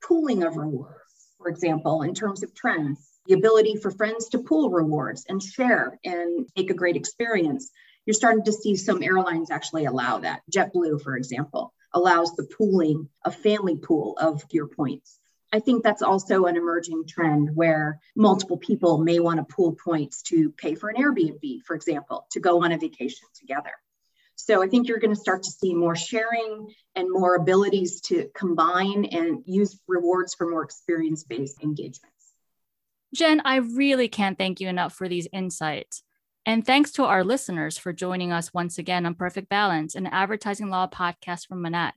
Pooling 0.02 0.42
of 0.44 0.56
rewards, 0.56 1.28
for 1.38 1.48
example, 1.48 2.02
in 2.02 2.14
terms 2.14 2.42
of 2.42 2.54
trends, 2.54 3.06
the 3.26 3.34
ability 3.34 3.76
for 3.76 3.90
friends 3.90 4.28
to 4.30 4.38
pool 4.38 4.70
rewards 4.70 5.26
and 5.28 5.42
share 5.42 5.98
and 6.04 6.48
make 6.56 6.70
a 6.70 6.74
great 6.74 6.96
experience 6.96 7.70
you're 8.10 8.14
starting 8.14 8.42
to 8.42 8.52
see 8.52 8.74
some 8.74 9.04
airlines 9.04 9.52
actually 9.52 9.84
allow 9.84 10.18
that. 10.18 10.40
JetBlue, 10.52 11.00
for 11.00 11.16
example, 11.16 11.72
allows 11.94 12.34
the 12.34 12.42
pooling, 12.58 13.08
a 13.24 13.30
family 13.30 13.76
pool 13.76 14.16
of 14.18 14.42
your 14.50 14.66
points. 14.66 15.19
I 15.52 15.58
think 15.58 15.82
that's 15.82 16.02
also 16.02 16.44
an 16.44 16.56
emerging 16.56 17.06
trend 17.08 17.50
where 17.54 18.00
multiple 18.14 18.56
people 18.56 18.98
may 18.98 19.18
want 19.18 19.38
to 19.38 19.54
pool 19.54 19.76
points 19.82 20.22
to 20.24 20.50
pay 20.52 20.74
for 20.74 20.88
an 20.88 20.96
Airbnb, 20.96 21.62
for 21.64 21.74
example, 21.74 22.26
to 22.30 22.40
go 22.40 22.62
on 22.62 22.70
a 22.72 22.78
vacation 22.78 23.26
together. 23.34 23.72
So 24.36 24.62
I 24.62 24.68
think 24.68 24.88
you're 24.88 25.00
going 25.00 25.14
to 25.14 25.20
start 25.20 25.42
to 25.42 25.50
see 25.50 25.74
more 25.74 25.96
sharing 25.96 26.72
and 26.94 27.10
more 27.10 27.34
abilities 27.34 28.00
to 28.02 28.30
combine 28.34 29.04
and 29.06 29.42
use 29.44 29.78
rewards 29.86 30.34
for 30.34 30.48
more 30.48 30.62
experience 30.62 31.24
based 31.24 31.62
engagements. 31.62 32.32
Jen, 33.12 33.42
I 33.44 33.56
really 33.56 34.08
can't 34.08 34.38
thank 34.38 34.60
you 34.60 34.68
enough 34.68 34.94
for 34.94 35.08
these 35.08 35.28
insights. 35.32 36.04
And 36.46 36.64
thanks 36.64 36.92
to 36.92 37.04
our 37.04 37.22
listeners 37.22 37.76
for 37.76 37.92
joining 37.92 38.32
us 38.32 38.54
once 38.54 38.78
again 38.78 39.04
on 39.04 39.14
Perfect 39.14 39.48
Balance, 39.48 39.94
an 39.94 40.06
advertising 40.06 40.70
law 40.70 40.86
podcast 40.86 41.46
from 41.46 41.60
Manatt. 41.60 41.92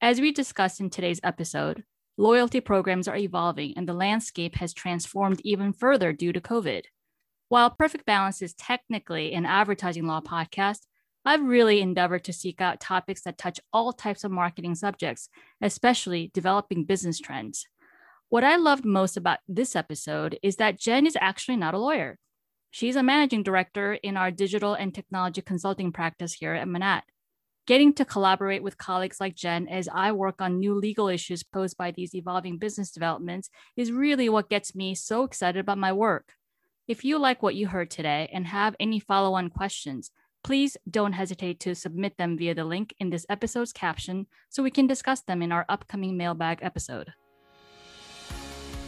As 0.00 0.20
we 0.20 0.30
discussed 0.30 0.78
in 0.78 0.88
today's 0.88 1.20
episode, 1.24 1.84
loyalty 2.16 2.60
programs 2.60 3.08
are 3.08 3.16
evolving 3.16 3.74
and 3.76 3.88
the 3.88 3.94
landscape 3.94 4.56
has 4.56 4.72
transformed 4.72 5.40
even 5.44 5.72
further 5.72 6.12
due 6.12 6.32
to 6.32 6.40
COVID. 6.40 6.84
While 7.48 7.70
Perfect 7.70 8.06
Balance 8.06 8.42
is 8.42 8.54
technically 8.54 9.34
an 9.34 9.44
advertising 9.44 10.06
law 10.06 10.20
podcast, 10.20 10.86
I've 11.24 11.42
really 11.42 11.80
endeavored 11.80 12.24
to 12.24 12.32
seek 12.32 12.60
out 12.60 12.80
topics 12.80 13.22
that 13.22 13.38
touch 13.38 13.60
all 13.72 13.92
types 13.92 14.24
of 14.24 14.30
marketing 14.30 14.74
subjects, 14.74 15.28
especially 15.60 16.30
developing 16.34 16.84
business 16.84 17.20
trends. 17.20 17.66
What 18.28 18.42
I 18.42 18.56
loved 18.56 18.84
most 18.84 19.16
about 19.16 19.38
this 19.46 19.76
episode 19.76 20.38
is 20.42 20.56
that 20.56 20.80
Jen 20.80 21.06
is 21.06 21.16
actually 21.20 21.56
not 21.56 21.74
a 21.74 21.78
lawyer. 21.78 22.18
She's 22.70 22.96
a 22.96 23.02
managing 23.02 23.42
director 23.42 23.92
in 23.92 24.16
our 24.16 24.30
digital 24.30 24.72
and 24.72 24.94
technology 24.94 25.42
consulting 25.42 25.92
practice 25.92 26.32
here 26.32 26.54
at 26.54 26.66
Manatt. 26.66 27.02
Getting 27.64 27.92
to 27.94 28.04
collaborate 28.04 28.64
with 28.64 28.76
colleagues 28.76 29.20
like 29.20 29.36
Jen 29.36 29.68
as 29.68 29.88
I 29.94 30.10
work 30.10 30.42
on 30.42 30.58
new 30.58 30.74
legal 30.74 31.06
issues 31.06 31.44
posed 31.44 31.76
by 31.76 31.92
these 31.92 32.12
evolving 32.12 32.58
business 32.58 32.90
developments 32.90 33.50
is 33.76 33.92
really 33.92 34.28
what 34.28 34.50
gets 34.50 34.74
me 34.74 34.96
so 34.96 35.22
excited 35.22 35.60
about 35.60 35.78
my 35.78 35.92
work. 35.92 36.32
If 36.88 37.04
you 37.04 37.18
like 37.18 37.40
what 37.40 37.54
you 37.54 37.68
heard 37.68 37.88
today 37.88 38.28
and 38.32 38.48
have 38.48 38.74
any 38.80 38.98
follow 38.98 39.34
on 39.34 39.48
questions, 39.48 40.10
please 40.42 40.76
don't 40.90 41.12
hesitate 41.12 41.60
to 41.60 41.76
submit 41.76 42.16
them 42.18 42.36
via 42.36 42.52
the 42.52 42.64
link 42.64 42.94
in 42.98 43.10
this 43.10 43.26
episode's 43.28 43.72
caption 43.72 44.26
so 44.50 44.64
we 44.64 44.72
can 44.72 44.88
discuss 44.88 45.20
them 45.20 45.40
in 45.40 45.52
our 45.52 45.64
upcoming 45.68 46.16
mailbag 46.16 46.58
episode. 46.62 47.12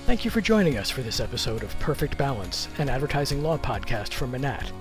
Thank 0.06 0.24
you 0.24 0.32
for 0.32 0.40
joining 0.40 0.78
us 0.78 0.90
for 0.90 1.02
this 1.02 1.20
episode 1.20 1.62
of 1.62 1.78
Perfect 1.78 2.18
Balance, 2.18 2.66
an 2.78 2.88
advertising 2.88 3.40
law 3.40 3.56
podcast 3.56 4.12
from 4.12 4.32
Manatt. 4.32 4.72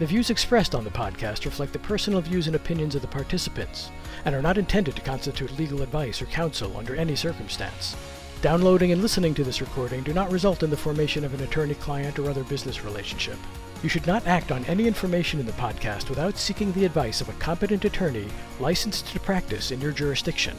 The 0.00 0.06
views 0.06 0.30
expressed 0.30 0.74
on 0.74 0.82
the 0.82 0.90
podcast 0.90 1.44
reflect 1.44 1.72
the 1.72 1.78
personal 1.78 2.20
views 2.20 2.48
and 2.48 2.56
opinions 2.56 2.96
of 2.96 3.02
the 3.02 3.06
participants 3.06 3.92
and 4.24 4.34
are 4.34 4.42
not 4.42 4.58
intended 4.58 4.96
to 4.96 5.02
constitute 5.02 5.56
legal 5.56 5.82
advice 5.82 6.20
or 6.20 6.26
counsel 6.26 6.76
under 6.76 6.96
any 6.96 7.14
circumstance. 7.14 7.94
Downloading 8.42 8.90
and 8.90 9.00
listening 9.00 9.34
to 9.34 9.44
this 9.44 9.60
recording 9.60 10.02
do 10.02 10.12
not 10.12 10.32
result 10.32 10.64
in 10.64 10.70
the 10.70 10.76
formation 10.76 11.24
of 11.24 11.32
an 11.32 11.44
attorney 11.44 11.74
client 11.74 12.18
or 12.18 12.28
other 12.28 12.42
business 12.42 12.84
relationship. 12.84 13.38
You 13.84 13.88
should 13.88 14.06
not 14.08 14.26
act 14.26 14.50
on 14.50 14.64
any 14.64 14.88
information 14.88 15.38
in 15.38 15.46
the 15.46 15.52
podcast 15.52 16.08
without 16.08 16.38
seeking 16.38 16.72
the 16.72 16.86
advice 16.86 17.20
of 17.20 17.28
a 17.28 17.34
competent 17.34 17.84
attorney 17.84 18.26
licensed 18.58 19.06
to 19.12 19.20
practice 19.20 19.70
in 19.70 19.80
your 19.80 19.92
jurisdiction. 19.92 20.56